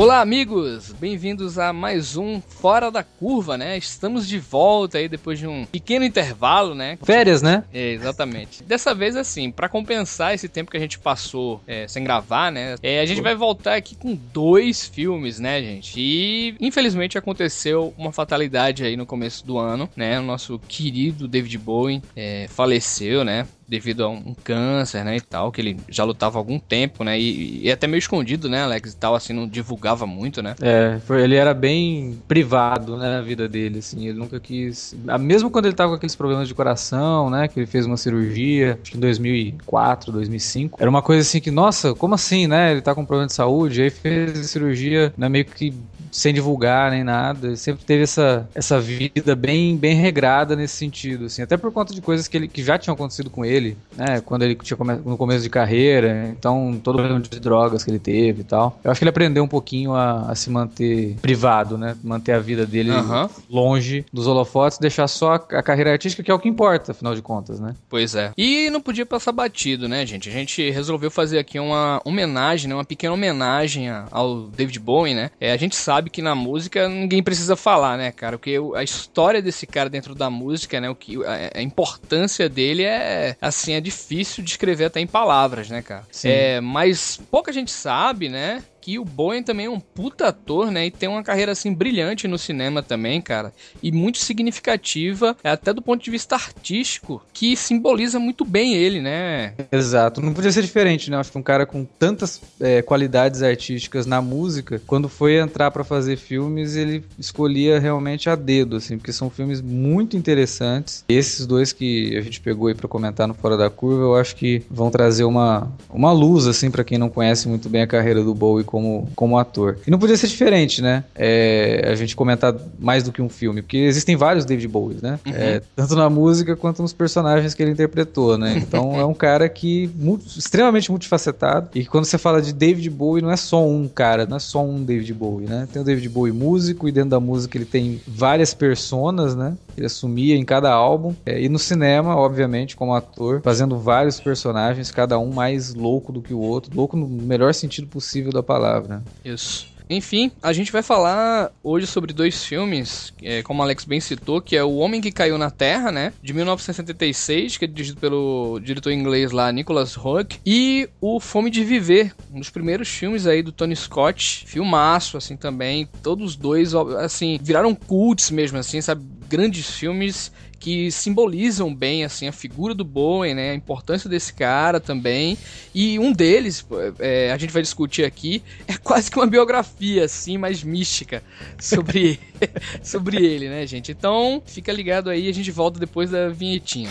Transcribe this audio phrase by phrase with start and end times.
[0.00, 0.92] Olá, amigos!
[0.92, 3.76] Bem-vindos a mais um Fora da Curva, né?
[3.76, 6.96] Estamos de volta aí depois de um pequeno intervalo, né?
[7.02, 7.64] Férias, né?
[7.70, 8.62] É, exatamente.
[8.62, 12.76] Dessa vez, assim, para compensar esse tempo que a gente passou é, sem gravar, né?
[12.82, 15.92] É, a gente vai voltar aqui com dois filmes, né, gente?
[16.00, 20.18] E infelizmente aconteceu uma fatalidade aí no começo do ano, né?
[20.18, 23.46] O nosso querido David Bowie é, faleceu, né?
[23.70, 27.18] Devido a um câncer, né, e tal, que ele já lutava há algum tempo, né,
[27.18, 30.56] e, e até meio escondido, né, Alex, e tal, assim, não divulgava muito, né.
[30.60, 35.52] É, foi, ele era bem privado, né, a vida dele, assim, ele nunca quis, mesmo
[35.52, 38.90] quando ele tava com aqueles problemas de coração, né, que ele fez uma cirurgia, acho
[38.90, 42.92] que em 2004, 2005, era uma coisa assim que, nossa, como assim, né, ele tá
[42.92, 45.72] com problema de saúde, aí fez cirurgia, né, meio que
[46.10, 47.48] sem divulgar nem nada.
[47.48, 51.94] Ele sempre teve essa, essa vida bem, bem regrada nesse sentido, assim, até por conta
[51.94, 54.20] de coisas que, ele, que já tinham acontecido com ele, né?
[54.20, 57.90] Quando ele tinha come, no começo de carreira, então todo o problema de drogas que
[57.90, 58.78] ele teve e tal.
[58.82, 61.96] Eu acho que ele aprendeu um pouquinho a, a se manter privado, né?
[62.02, 63.28] Manter a vida dele uhum.
[63.48, 67.14] longe dos holofotes, deixar só a, a, carreira artística, que é o que importa, afinal
[67.14, 67.74] de contas, né?
[67.88, 68.32] Pois é.
[68.36, 70.28] E não podia passar batido, né, gente?
[70.28, 72.74] A gente resolveu fazer aqui uma homenagem, né?
[72.74, 75.30] Uma pequena homenagem ao David Bowie, né?
[75.40, 78.38] É, a gente sabe sabe que na música ninguém precisa falar, né, cara?
[78.38, 80.88] Porque a história desse cara dentro da música, né?
[80.88, 81.18] O que,
[81.54, 86.04] a, importância dele é, assim, é difícil de escrever até em palavras, né, cara?
[86.10, 86.30] Sim.
[86.30, 88.62] É, mas pouca gente sabe, né?
[88.80, 90.86] Que o Bowen também é um puta ator, né?
[90.86, 93.52] E tem uma carreira assim brilhante no cinema também, cara.
[93.82, 99.54] E muito significativa, até do ponto de vista artístico, que simboliza muito bem ele, né?
[99.70, 100.20] Exato.
[100.20, 101.16] Não podia ser diferente, né?
[101.16, 105.84] Acho que um cara com tantas é, qualidades artísticas na música, quando foi entrar para
[105.84, 111.04] fazer filmes, ele escolhia realmente a dedo, assim, porque são filmes muito interessantes.
[111.08, 114.36] Esses dois que a gente pegou aí para comentar no Fora da Curva, eu acho
[114.36, 118.22] que vão trazer uma, uma luz, assim, para quem não conhece muito bem a carreira
[118.22, 119.78] do Bowie como, como ator.
[119.86, 121.04] E não podia ser diferente, né?
[121.14, 125.18] É, a gente comentar mais do que um filme, porque existem vários David Bowie, né?
[125.26, 125.32] Uhum.
[125.34, 128.56] É, tanto na música quanto nos personagens que ele interpretou, né?
[128.56, 133.22] Então é um cara que muito, extremamente multifacetado e quando você fala de David Bowie
[133.22, 135.68] não é só um cara, não é só um David Bowie, né?
[135.72, 139.56] Tem o David Bowie músico e dentro da música ele tem várias personas, né?
[139.76, 144.90] Ele assumia em cada álbum é, e no cinema, obviamente, como ator, fazendo vários personagens,
[144.90, 148.59] cada um mais louco do que o outro, louco no melhor sentido possível da palavra
[148.60, 149.02] palavra.
[149.24, 149.70] Isso.
[149.88, 154.56] Enfim, a gente vai falar hoje sobre dois filmes, é, como Alex bem citou, que
[154.56, 156.12] é O Homem que Caiu na Terra, né?
[156.22, 161.64] De 1976, que é dirigido pelo diretor inglês lá, Nicholas Rourke, e O Fome de
[161.64, 165.88] Viver, um dos primeiros filmes aí do Tony Scott, filmaço, assim, também.
[166.04, 169.04] Todos dois, assim, viraram cults mesmo, assim, sabe?
[169.30, 174.80] Grandes filmes que simbolizam bem assim a figura do Bowen, né, a importância desse cara
[174.80, 175.38] também.
[175.72, 176.66] E um deles,
[176.98, 181.22] é, a gente vai discutir aqui, é quase que uma biografia assim, mais mística
[181.60, 182.18] sobre
[182.82, 183.92] sobre ele, né, gente?
[183.92, 186.90] Então, fica ligado aí, a gente volta depois da vinhetinha.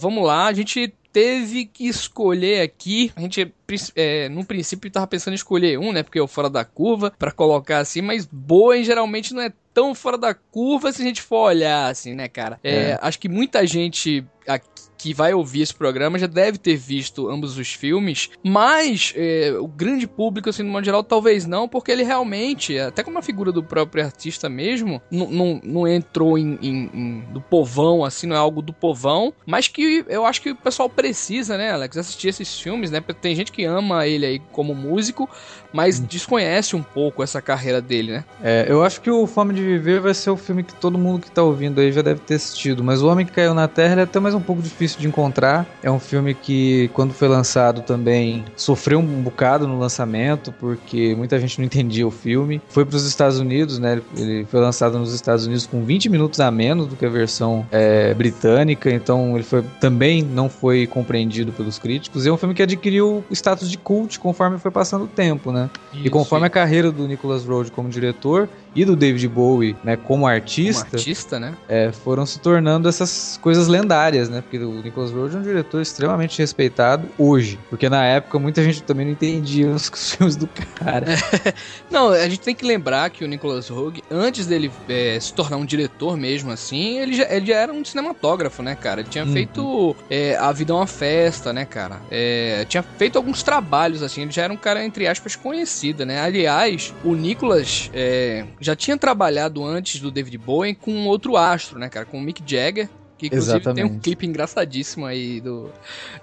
[0.00, 3.12] Vamos lá, a gente teve que escolher aqui.
[3.16, 3.52] A gente,
[3.94, 6.02] é, no princípio, tava pensando em escolher um, né?
[6.02, 9.94] Porque é o fora da curva, para colocar assim, mas Boeing geralmente não é tão
[9.94, 12.58] fora da curva se a gente for olhar, assim, né, cara?
[12.62, 12.98] É, é.
[13.02, 17.56] Acho que muita gente aqui que vai ouvir esse programa já deve ter visto ambos
[17.56, 22.02] os filmes, mas é, o grande público, assim, no modo geral, talvez não, porque ele
[22.02, 27.20] realmente, até como a figura do próprio artista mesmo, não, não entrou em, em, em,
[27.32, 30.88] do povão, assim, não é algo do povão, mas que eu acho que o pessoal
[30.88, 33.02] precisa, né, Alex, assistir esses filmes, né?
[33.20, 35.28] Tem gente que ama ele aí como músico,
[35.72, 36.06] mas hum.
[36.08, 38.24] desconhece um pouco essa carreira dele, né?
[38.42, 41.22] É, eu acho que o Fome de Viver vai ser o filme que todo mundo
[41.22, 44.00] que tá ouvindo aí já deve ter assistido, mas O Homem que Caiu na Terra
[44.00, 45.66] é até mais um pouco difícil de encontrar.
[45.82, 51.38] É um filme que, quando foi lançado também, sofreu um bocado no lançamento, porque muita
[51.38, 52.60] gente não entendia o filme.
[52.68, 54.00] Foi para os Estados Unidos, né?
[54.16, 57.66] Ele foi lançado nos Estados Unidos com 20 minutos a menos do que a versão
[57.70, 62.26] é, britânica, então ele foi, também não foi compreendido pelos críticos.
[62.26, 65.52] E é um filme que adquiriu o status de cult conforme foi passando o tempo,
[65.52, 65.70] né?
[65.92, 69.96] Isso, e conforme a carreira do Nicholas Road como diretor e do David Bowie, né,
[69.96, 71.54] como artista, como artista, né?
[71.68, 74.40] É, foram se tornando essas coisas lendárias, né?
[74.40, 78.82] Porque o Nicholas Road é um diretor extremamente respeitado hoje, porque na época muita gente
[78.82, 81.06] também não entendia os filmes do cara.
[81.90, 85.56] não, a gente tem que lembrar que o Nicholas Rogue, antes dele é, se tornar
[85.56, 89.00] um diretor mesmo assim, ele já, ele já era um cinematógrafo, né, cara?
[89.00, 89.32] Ele tinha uhum.
[89.32, 92.00] feito é, A Vida é uma Festa, né, cara?
[92.10, 96.20] É, tinha feito alguns trabalhos assim, ele já era um cara entre aspas conhecido, né?
[96.20, 101.88] Aliás, o Nicholas é, já tinha trabalhado antes do David Bowie com outro astro, né,
[101.88, 102.04] cara?
[102.04, 102.88] Com o Mick Jagger.
[103.20, 103.86] Que inclusive Exatamente.
[103.86, 105.70] tem um clipe engraçadíssimo aí do,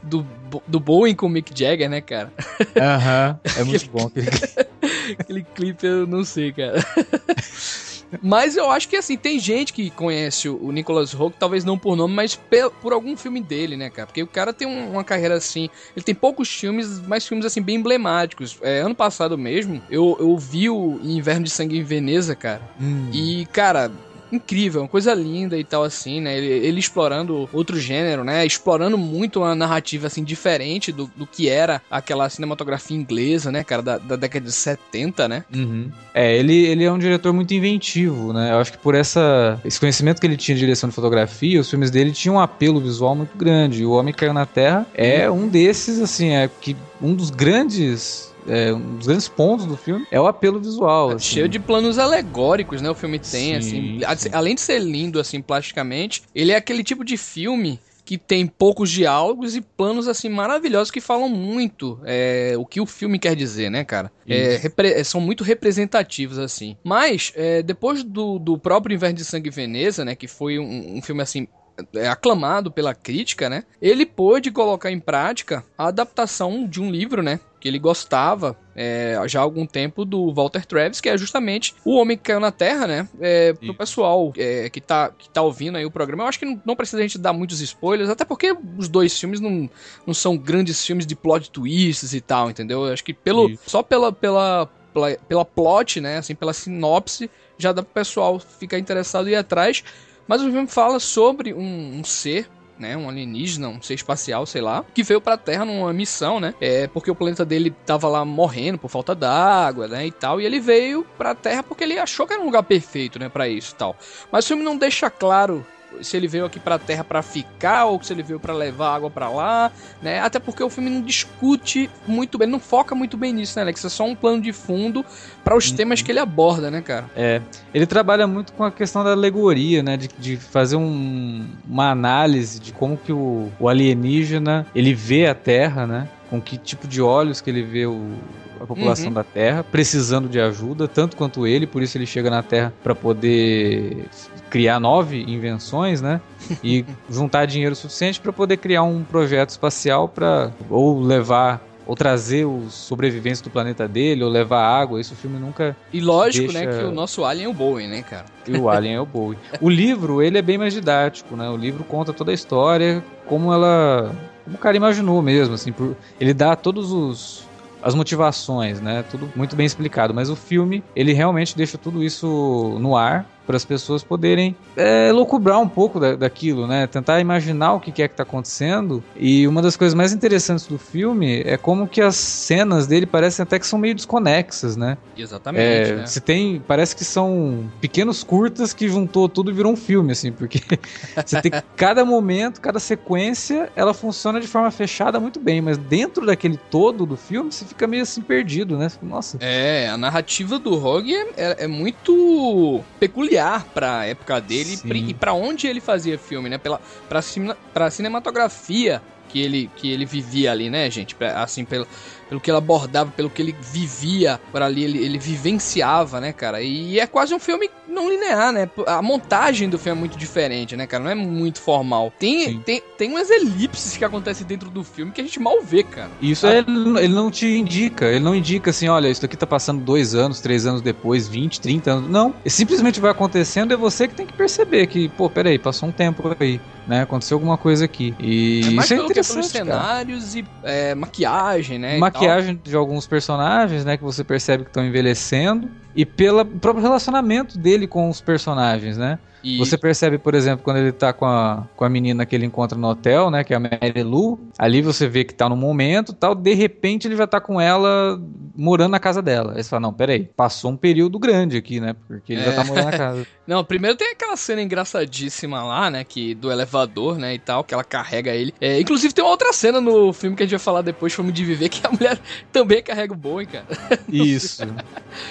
[0.02, 0.26] do,
[0.66, 2.34] do Bowie com o Mick Jagger, né, cara?
[2.76, 3.62] Aham, uh -huh.
[3.62, 4.28] é muito bom aquele
[5.20, 6.84] Aquele clipe eu não sei, cara.
[8.22, 11.96] Mas eu acho que assim, tem gente que conhece o Nicholas Hoult, talvez não por
[11.96, 12.40] nome, mas
[12.82, 14.08] por algum filme dele, né, cara?
[14.08, 15.70] Porque o cara tem uma carreira assim.
[15.94, 18.58] Ele tem poucos filmes, mas filmes assim, bem emblemáticos.
[18.62, 22.62] É, ano passado mesmo, eu, eu vi o Inverno de Sangue em Veneza, cara.
[22.80, 23.10] Hum.
[23.12, 23.92] E, cara,
[24.32, 26.38] incrível, uma coisa linda e tal assim, né?
[26.38, 28.46] Ele, ele, explorando outro gênero, né?
[28.46, 33.82] Explorando muito uma narrativa assim diferente do, do que era aquela cinematografia inglesa, né, cara,
[33.82, 35.44] da, da década de 70, né?
[35.54, 35.92] Uhum.
[36.14, 38.52] É, ele, ele é um diretor muito inventivo, né?
[38.52, 41.70] Eu acho que por essa esse conhecimento que ele tinha de direção de fotografia, os
[41.70, 43.86] filmes dele tinham um apelo visual muito grande.
[43.86, 48.74] O Homem Caiu na Terra é um desses, assim, é que um dos grandes é,
[48.74, 51.12] um dos grandes pontos do filme é o apelo visual.
[51.12, 51.26] É assim.
[51.26, 52.90] Cheio de planos alegóricos, né?
[52.90, 54.18] O filme tem, sim, assim.
[54.18, 54.30] Sim.
[54.32, 58.90] Além de ser lindo, assim, plasticamente, ele é aquele tipo de filme que tem poucos
[58.90, 63.70] diálogos e planos assim maravilhosos que falam muito é, o que o filme quer dizer,
[63.70, 64.10] né, cara?
[64.26, 66.78] É, é são muito representativos assim.
[66.86, 71.02] Mas é, depois do, do próprio Inverno de Sangue Veneza, né, que foi um, um
[71.02, 71.50] filme assim
[71.94, 73.64] é, aclamado pela crítica, né?
[73.82, 77.40] Ele pôde colocar em prática a adaptação de um livro, né?
[77.60, 81.96] Que ele gostava é, já há algum tempo do Walter Travis, que é justamente o
[81.96, 83.10] Homem que Caiu na Terra, né?
[83.20, 86.46] É, pro pessoal é, que, tá, que tá ouvindo aí o programa, eu acho que
[86.46, 89.68] não, não, precisa a gente dar muitos spoilers, até porque os dois filmes não,
[90.06, 92.86] não são grandes filmes de plot twists e tal, entendeu?
[92.86, 96.18] Eu acho que pelo, só pela, pela, pela, pela plot, né?
[96.18, 99.84] Assim, pela sinopse, já dá pro pessoal ficar interessado e ir atrás.
[100.28, 102.48] Mas o filme fala sobre um, um ser
[102.80, 106.54] né, um alienígena, um ser espacial, sei lá, que veio pra Terra numa missão, né,
[106.62, 110.46] é porque o planeta dele tava lá morrendo por falta d'água, né, e tal, e
[110.46, 113.74] ele veio pra Terra porque ele achou que era um lugar perfeito, né, para isso
[113.74, 113.96] e tal.
[114.32, 115.66] Mas o filme não deixa claro
[116.02, 118.96] se ele veio aqui para a Terra para ficar ou se ele veio para levar
[118.96, 119.72] água para lá,
[120.02, 120.20] né?
[120.20, 123.84] Até porque o filme não discute muito bem, não foca muito bem nisso, né, Alex?
[123.84, 125.06] É só um plano de fundo
[125.44, 125.76] para os uhum.
[125.76, 127.10] temas que ele aborda, né, cara?
[127.16, 127.42] É.
[127.74, 129.98] Ele trabalha muito com a questão da alegoria, né?
[129.98, 135.36] De, de fazer um, uma análise de como que o, o alienígena ele vê a
[135.36, 136.08] Terra, né?
[136.30, 138.12] Com que tipo de olhos que ele vê o,
[138.60, 139.14] a população uhum.
[139.14, 142.94] da Terra, precisando de ajuda, tanto quanto ele, por isso ele chega na Terra para
[142.94, 144.06] poder
[144.50, 146.20] criar nove invenções, né?
[146.64, 152.46] E juntar dinheiro suficiente para poder criar um projeto espacial para ou levar ou trazer
[152.46, 155.76] os sobreviventes do planeta dele, ou levar água, isso o filme nunca.
[155.94, 156.70] E lógico, deixa...
[156.70, 158.26] né, que o nosso Alien é o Bowie, né, cara?
[158.46, 159.38] E o Alien é o Bowie.
[159.62, 161.50] O livro, ele é bem mais didático, né?
[161.50, 164.14] O livro conta toda a história, como ela.
[164.48, 165.74] Como o cara imaginou mesmo, assim.
[165.74, 165.98] Por...
[166.20, 167.46] Ele dá todos os
[167.84, 169.04] as motivações, né?
[169.04, 170.14] Tudo muito bem explicado.
[170.14, 175.10] Mas o filme, ele realmente deixa tudo isso no ar para as pessoas poderem é,
[175.14, 176.86] loucubrar um pouco da, daquilo, né?
[176.86, 179.02] Tentar imaginar o que é que está acontecendo.
[179.16, 183.44] E uma das coisas mais interessantes do filme é como que as cenas dele parecem
[183.44, 184.98] até que são meio desconexas, né?
[185.18, 185.92] Exatamente.
[185.92, 186.06] É, né?
[186.06, 190.32] Se tem, parece que são pequenos curtas que juntou tudo e virou um filme, assim,
[190.32, 190.60] porque
[191.26, 196.26] você tem cada momento, cada sequência, ela funciona de forma fechada muito bem, mas dentro
[196.26, 198.92] daquele todo do filme você fica meio assim perdido, né?
[199.02, 199.38] Nossa.
[199.40, 204.90] É, a narrativa do Rogue é, é, é muito peculiar peculiar pra época dele Sim.
[205.10, 206.58] e pra onde ele fazia filme, né?
[206.58, 211.16] Pela, pra, cine- pra cinematografia que ele, que ele vivia ali, né, gente?
[211.36, 211.88] Assim, pelo,
[212.28, 216.62] pelo que ele abordava, pelo que ele vivia por ali, ele, ele vivenciava, né, cara?
[216.62, 218.70] E é quase um filme não linear, né?
[218.86, 221.04] A montagem do filme é muito diferente, né, cara?
[221.04, 222.14] Não é muito formal.
[222.20, 222.62] Tem, Sim.
[222.64, 226.12] tem, tem umas elipses que acontecem dentro do filme que a gente mal vê, cara.
[226.22, 229.82] Isso é, ele, não te indica, ele não indica assim, olha, isso aqui tá passando
[229.82, 232.10] dois anos, três anos depois, 20, 30 anos.
[232.10, 235.90] Não, ele simplesmente vai acontecendo, é você que tem que perceber que, pô, peraí, passou
[235.90, 237.02] um tempo aí, né?
[237.02, 238.14] Aconteceu alguma coisa aqui.
[238.20, 239.82] E É isso é pelo que pelos interessante, cara.
[239.82, 241.98] cenários e é, maquiagem, né?
[241.98, 245.70] Maquiagem de alguns personagens, né, que você percebe que estão envelhecendo.
[245.96, 249.18] E pelo próprio relacionamento dele com os personagens, né?
[249.56, 252.46] E- Você percebe, por exemplo, quando ele tá com a, com a menina que ele
[252.46, 253.44] encontra no hotel, né?
[253.44, 254.40] Que é a Mary Lou.
[254.58, 256.36] Ali você vê que tá no momento tal.
[256.36, 258.20] De repente ele já tá com ela
[258.56, 259.54] morando na casa dela.
[259.56, 260.30] Aí você fala, não, peraí.
[260.36, 261.96] Passou um período grande aqui, né?
[262.08, 262.46] Porque ele É.
[262.46, 263.28] já tá morando na casa.
[263.48, 266.04] Não, primeiro tem aquela cena engraçadíssima lá, né?
[266.04, 267.34] Que do elevador, né?
[267.36, 268.54] E tal, que ela carrega ele.
[268.60, 271.32] É, inclusive tem uma outra cena no filme que a gente vai falar depois, Fome
[271.32, 272.20] de Viver, que a mulher
[272.52, 273.66] também carrega o Bowie, cara.
[274.12, 274.64] Isso.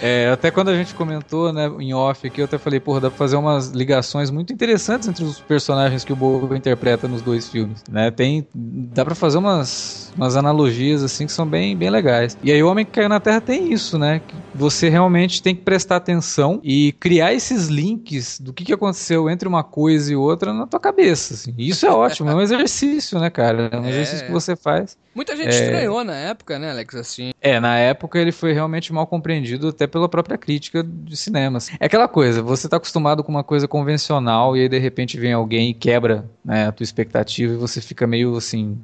[0.01, 3.11] É, até quando a gente comentou, né, em off aqui, eu até falei, porra, dá
[3.11, 7.49] pra fazer umas ligações muito interessantes entre os personagens que o Bowie interpreta nos dois
[7.49, 8.11] filmes, né?
[8.11, 12.37] Tem, dá pra fazer umas, umas analogias, assim, que são bem, bem legais.
[12.43, 14.21] E aí o Homem que Caiu na Terra tem isso, né?
[14.27, 19.29] Que você realmente tem que prestar atenção e criar esses links do que, que aconteceu
[19.31, 21.55] entre uma coisa e outra na tua cabeça, assim.
[21.59, 23.69] E isso é ótimo, é um exercício, né, cara?
[23.73, 23.91] É um É.
[23.91, 24.97] exercício que você faz.
[25.15, 25.63] Muita gente É.
[25.63, 26.95] estranhou na época, né, Alex?
[26.95, 27.31] Assim.
[27.47, 31.71] É, na época ele foi realmente mal compreendido até pela própria crítica de cinemas.
[31.79, 35.33] É aquela coisa, você tá acostumado com uma coisa convencional e aí de repente vem
[35.33, 38.77] alguém e quebra né, a tua expectativa e você fica meio assim.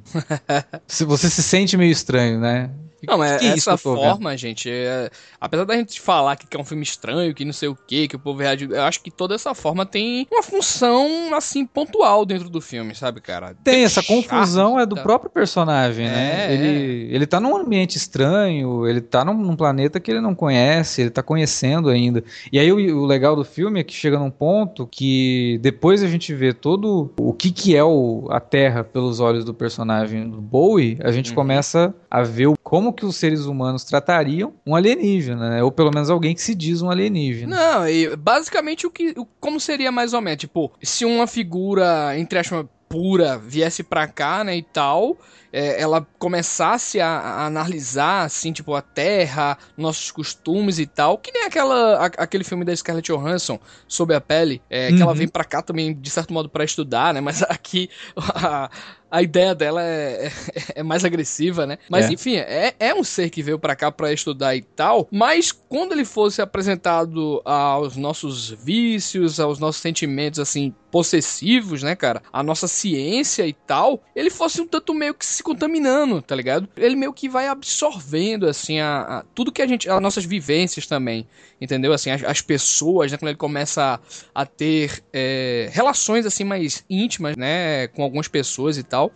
[0.87, 2.69] você se sente meio estranho, né?
[3.07, 4.01] Não, mas Que é isso essa tô vendo?
[4.03, 7.69] forma, gente, é- apesar da gente falar que é um filme estranho, que não sei
[7.69, 11.33] o que, que o povo reage, eu acho que toda essa forma tem uma função,
[11.35, 13.55] assim, pontual dentro do filme, sabe, cara?
[13.63, 15.01] Tem, essa charme, confusão é do tá?
[15.03, 16.47] próprio personagem, né?
[16.49, 20.33] É, ele, ele tá num ambiente estranho, ele tá num, num planeta que ele não
[20.35, 22.23] conhece, ele tá conhecendo ainda.
[22.51, 26.07] E aí o, o legal do filme é que chega num ponto que depois a
[26.07, 30.41] gente vê todo o que que é o, a Terra pelos olhos do personagem do
[30.41, 31.35] Bowie, a gente Uhum.
[31.35, 35.63] começa a ver o- como que os seres humanos tratariam um alienígena, né?
[35.63, 37.55] Ou pelo menos alguém que se diz um alienígena.
[37.55, 39.13] Não, e basicamente o que.
[39.17, 40.39] o- como seria mais ou menos?
[40.39, 45.17] Tipo, se uma figura, entre aspas, pura viesse pra cá, né, e tal,
[45.53, 51.31] é, ela começasse a, a analisar, assim, tipo, a Terra, nossos costumes e tal, que
[51.31, 55.17] nem aquela, a- aquele filme da Scarlett Johansson, Sob a Pele, é, que ela Uhum.
[55.19, 58.69] vem pra cá também, de certo modo, pra estudar, né, mas aqui a,
[59.11, 60.31] a ideia dela é, é-
[60.77, 62.13] é mais agressiva, né, mas É.
[62.13, 65.91] enfim, é, é um ser que veio pra cá pra estudar e tal, mas quando
[65.91, 72.21] ele fosse apresentado aos nossos vícios, aos nossos sentimentos, assim, possessivos, né, cara?
[72.31, 76.67] A nossa ciência e tal, ele fosse um tanto meio que se contaminando, tá ligado?
[76.77, 79.89] Ele meio que vai absorvendo, assim, a, a- tudo que a gente.
[79.89, 81.27] as nossas vivências também,
[81.59, 81.93] entendeu?
[81.93, 83.99] Assim, as, as pessoas, né, quando ele começa
[84.33, 89.11] a, a ter é, relações, assim, mais íntimas, né, com algumas pessoas e tal.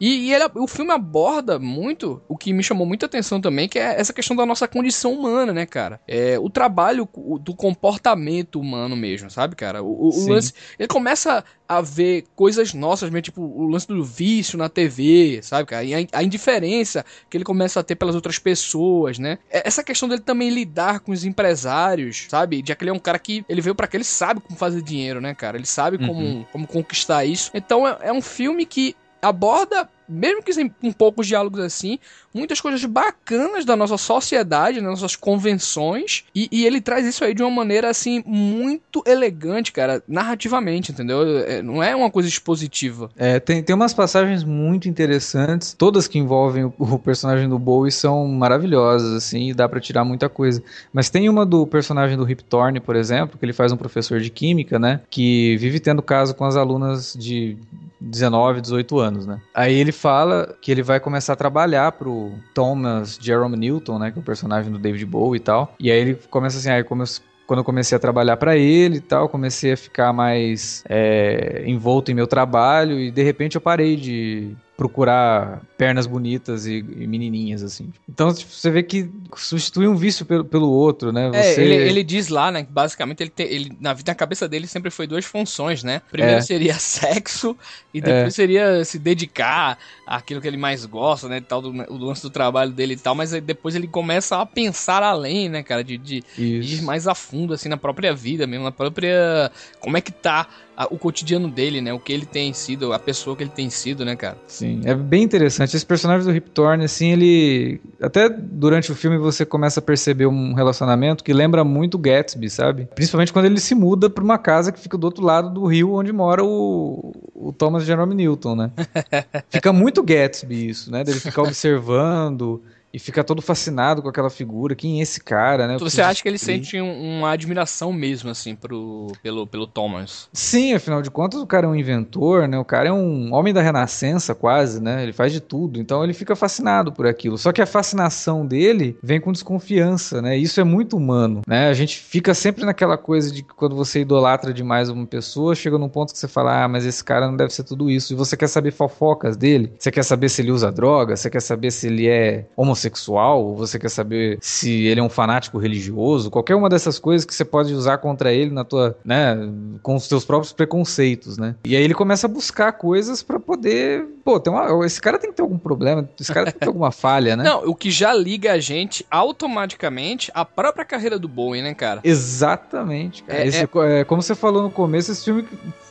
[0.00, 3.78] E, e ele- o filme aborda muito o que me chamou muita atenção também, que
[3.78, 6.00] é essa questão da nossa condição humana, né, cara?
[6.08, 9.82] É, o trabalho o- do comportamento humano mesmo, sabe, cara?
[9.82, 10.54] O, o- lance.
[10.78, 15.59] Ele começa a ver coisas nossas, mesmo, tipo o lance do vício na TV, sabe,
[15.66, 15.84] cara?
[15.84, 19.38] E a, indiferença que ele começa a ter pelas outras pessoas, né?
[19.50, 22.62] É- Essa questão dele também lidar com os empresários, sabe?
[22.66, 24.82] Já que ele é um cara que ele veio pra cá, ele sabe como fazer
[24.82, 25.56] dinheiro, né, cara?
[25.56, 26.46] Ele sabe como, Uhum.
[26.52, 27.50] como conquistar isso.
[27.54, 31.98] Então é, é um filme que aborda, mesmo que com poucos diálogos assim,
[32.34, 37.34] muitas coisas bacanas da nossa sociedade, né, nossas convenções, e, e ele traz isso aí
[37.34, 41.38] de uma maneira, assim, muito elegante, cara, narrativamente, entendeu?
[41.38, 43.10] É, não é uma coisa expositiva.
[43.16, 47.92] É, tem, tem umas passagens muito interessantes, todas que envolvem o, o personagem do Bowie
[47.92, 50.62] são maravilhosas, assim, e dá pra tirar muita coisa.
[50.92, 54.20] Mas tem uma do personagem do Rip Torn, por exemplo, que ele faz um professor
[54.20, 57.56] de química, né, que vive tendo caso com as alunas de
[58.00, 59.40] 19, 18 anos, né.
[59.54, 64.18] Aí ele fala que ele vai começar a trabalhar pro Thomas Jerome Newton, né, que
[64.18, 65.74] é o personagem do David Bowie e tal.
[65.78, 67.04] E aí ele começa assim, aí come-
[67.46, 72.10] quando eu comecei a trabalhar para ele e tal, comecei a ficar mais é, envolto
[72.10, 77.62] em meu trabalho e de repente eu parei de procurar pernas bonitas e, e menininhas,
[77.62, 77.92] assim.
[78.08, 81.30] Então tipo, você vê que substitui um vício pelo, pelo outro, né?
[81.34, 81.60] É, Você...
[81.60, 84.66] ele, ele diz lá, né, que basicamente ele, tem, ele na vida, na cabeça dele
[84.66, 86.00] sempre foi duas funções, né?
[86.10, 86.40] Primeiro É.
[86.40, 87.54] seria sexo
[87.92, 92.22] e depois seria se dedicar àquilo que ele mais gosta, né, tal, do, o lance
[92.22, 95.98] do trabalho dele e tal, mas depois ele começa a pensar além, né, cara, de,
[95.98, 99.52] de, ir mais a fundo, assim, na própria vida mesmo, na própria...
[99.78, 102.98] Como é que tá a- o cotidiano dele, né, o que ele tem sido, a
[102.98, 104.38] pessoa que ele tem sido, né, cara?
[104.46, 105.76] Sim, é bem interessante.
[105.76, 107.80] Esse personagem do Rip Torn, assim, ele.
[108.00, 112.88] Até durante o filme você começa a perceber um relacionamento que lembra muito Gatsby, sabe?
[112.94, 115.94] Principalmente quando ele se muda pra uma casa que fica do outro lado do rio
[115.94, 118.70] onde mora o, o Thomas Jerome Newton, né?
[119.48, 121.04] fica muito Gatsby isso, né?
[121.04, 122.62] Dele ficar observando
[122.92, 124.74] e ficar todo fascinado com aquela figura.
[124.74, 125.76] Quem é esse cara, né?
[125.76, 130.28] Então você acha que ele sente um- uma admiração mesmo, assim, pro, pelo, pelo Thomas?
[130.32, 132.58] Sim, afinal de contas, o cara é um inventor, né?
[132.58, 135.02] O cara é um homem da renascença, quase, né?
[135.02, 135.80] Ele faz de tudo.
[135.80, 137.38] Então ele fica fascinado por aquilo.
[137.38, 140.36] Só que a fascinação dele vem com desconfiança, né?
[140.36, 141.68] Isso é muito humano, né?
[141.68, 145.78] A gente fica sempre naquela coisa de que quando você idolatra demais uma pessoa, chega
[145.78, 148.12] num ponto que você fala: "Ah, mas esse cara não deve ser tudo isso".
[148.12, 149.72] E você quer saber fofocas dele?
[149.78, 151.16] Você quer saber se ele usa droga?
[151.16, 152.79] Você quer saber se ele é homossexual?
[152.88, 156.30] Ou você quer saber se ele é um fanático religioso?
[156.30, 159.36] Qualquer uma dessas coisas que você pode usar contra ele na tua, né,
[159.82, 161.54] com os teus próprios preconceitos, né?
[161.64, 165.30] E aí ele começa a buscar coisas pra poder, pô, tem uma, esse cara tem
[165.30, 167.44] que ter algum problema, esse cara tem que ter alguma falha, né?
[167.44, 172.00] Não, o que já liga a gente automaticamente à própria carreira do Bowie, né, cara?
[172.04, 173.40] Exatamente, cara.
[173.40, 175.46] É, Esse- é, como você falou no começo, esse filme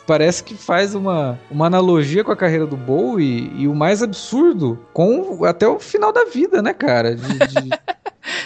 [0.09, 4.79] parece que faz uma, uma analogia com a carreira do Bowie e o mais absurdo
[4.91, 7.15] com até o final da vida, né, cara?
[7.15, 7.69] De- de-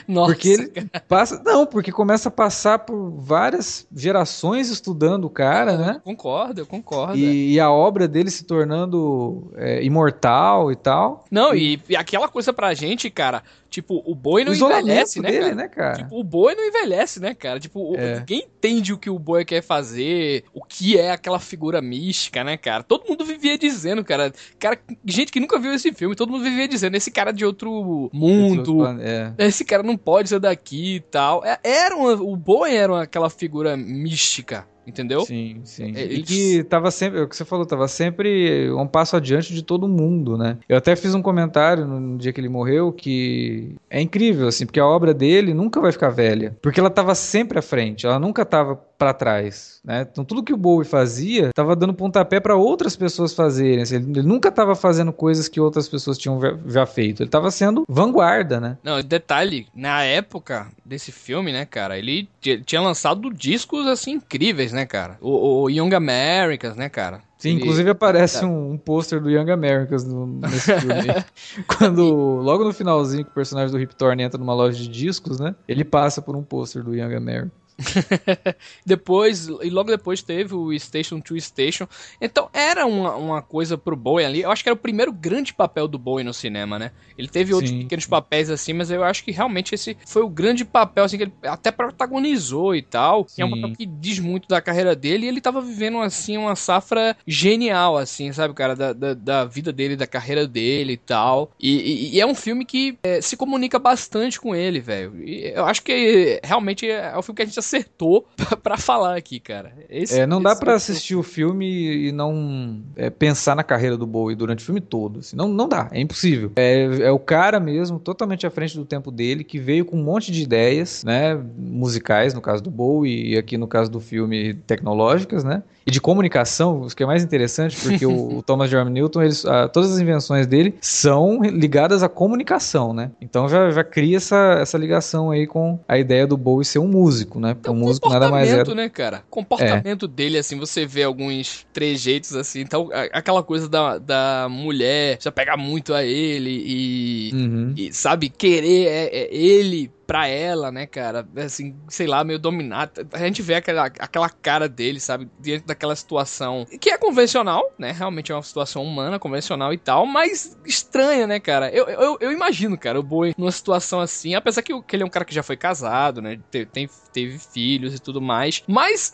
[0.08, 0.72] Nossa, porque ele
[1.08, 1.42] passa.
[1.46, 5.94] Não, porque começa a passar por várias gerações estudando o cara, né?
[5.96, 7.14] eu concordo, eu concordo.
[7.14, 7.18] é.
[7.20, 11.26] E, e a obra dele se tornando é, imortal e tal.
[11.32, 15.22] Não, e, e aquela coisa pra gente, cara, tipo, o Bowie O não isolamento envelhece,
[15.22, 15.56] né, dele, cara?
[15.56, 15.94] né, cara?
[15.98, 17.60] Tipo, o Boi não envelhece, né, cara?
[17.60, 18.20] Tipo, o- É.
[18.20, 22.56] ninguém entende o que o Boi quer fazer, o que é aquela figura mística, né,
[22.58, 22.84] cara?
[22.84, 26.68] Todo mundo vivia dizendo, cara, cara, gente que nunca viu esse filme, todo mundo vivia
[26.68, 29.34] dizendo, esse cara é de outro mundo, É.
[29.40, 31.44] esse cara não pode ser daqui e tal.
[31.46, 35.22] É- Era uma- o Boi era uma- aquela figura mística, entendeu?
[35.22, 35.94] Sim, sim.
[35.96, 39.54] É, E que tava sempre, é o que você falou, tava sempre um passo adiante
[39.54, 40.58] de todo mundo, né?
[40.68, 44.66] Eu até fiz um comentário no, no dia que ele morreu que é incrível, assim,
[44.66, 46.56] porque a obra dele nunca vai ficar velha.
[46.62, 50.08] Porque ela tava sempre à frente, ela nunca tava pra trás, né?
[50.10, 53.82] Então tudo que o Bowie fazia tava dando pontapé pra outras pessoas fazerem.
[53.82, 57.22] assim, ele, nunca tava fazendo coisas que outras pessoas tinham já, feito.
[57.22, 58.78] Ele tava sendo vanguarda, né?
[58.82, 62.30] Não, detalhe, na época desse filme, né, cara, ele
[62.66, 65.18] tinha lançado discos, assim, incríveis, né, cara?
[65.20, 67.20] O, o Young Americans, né, cara?
[67.38, 71.08] Sim, Ele- inclusive aparece um, um pôster do Young Americans no- nesse filme.
[71.78, 72.06] Quando,
[72.42, 75.54] logo no finalzinho, que o personagem do Rip Torn entra numa loja de discos, né?
[75.68, 77.52] Ele passa por um pôster do Young Americans.
[78.86, 81.88] Depois, e logo depois teve o Station to Station.
[82.22, 84.42] Então era uma, uma coisa pro Bowie ali.
[84.42, 86.92] Eu acho que era o primeiro grande papel do Bowie no cinema, né?
[87.18, 87.80] Ele teve outros Sim.
[87.84, 91.24] pequenos papéis assim, mas eu acho que realmente esse foi o grande papel assim que
[91.24, 93.26] ele até protagonizou e tal.
[93.26, 96.38] Que é um papel que diz muito da carreira dele e ele tava vivendo assim
[96.38, 100.98] uma safra genial assim, sabe, cara, da, da, da vida dele, da carreira dele e
[100.98, 101.52] tal.
[101.60, 105.24] E, e- e é um filme que é, se comunica bastante com ele, velho.
[105.24, 109.16] E Eu acho que realmente é o filme que a gente acertou pra, pra falar
[109.16, 109.74] aqui, cara.
[109.90, 114.06] Esse- É, não dá pra assistir o filme e não é, pensar na carreira do
[114.06, 115.20] Bowie durante o filme todo.
[115.20, 115.36] assim.
[115.36, 116.52] Não, não dá, é impossível.
[116.56, 120.04] É, é o cara mesmo, totalmente à frente do tempo dele, que veio com um
[120.04, 121.40] monte de ideias, né?
[121.58, 125.64] Musicais, no caso do Bowie, e aqui no caso do filme, tecnológicas, né?
[125.86, 129.46] E de comunicação, o que é mais interessante, porque o, o Thomas Jerome Newton, eles,
[129.46, 133.12] ah, todas as invenções dele são ligadas à comunicação, né?
[133.22, 136.88] Então já, já cria essa, essa ligação aí com a ideia do Bowie ser um
[136.88, 137.54] músico, né?
[137.54, 139.24] Porque É o um músico nada mais é comportamento, né, cara?
[139.30, 145.18] Comportamento dele, assim, você vê alguns trejeitos, assim, então, a- aquela coisa da, da mulher
[145.22, 147.74] já pegar muito a ele e, Uhum.
[147.76, 151.28] e, sabe, querer é, é ele pra ela, né, cara?
[151.38, 153.08] Assim, sei lá, meio dominado.
[153.14, 157.92] A gente vê aquela, aquela cara dele, sabe, diante daquela situação que é convencional, né?
[157.92, 161.70] Realmente é uma situação humana, convencional e tal, mas estranha, né, cara?
[161.70, 165.06] Eu, eu, eu imagino, cara, o Boi numa situação assim, apesar que, que ele é
[165.06, 166.40] um cara que já foi casado, né?
[166.52, 169.14] Te- Tem, teve filhos e tudo mais, mas,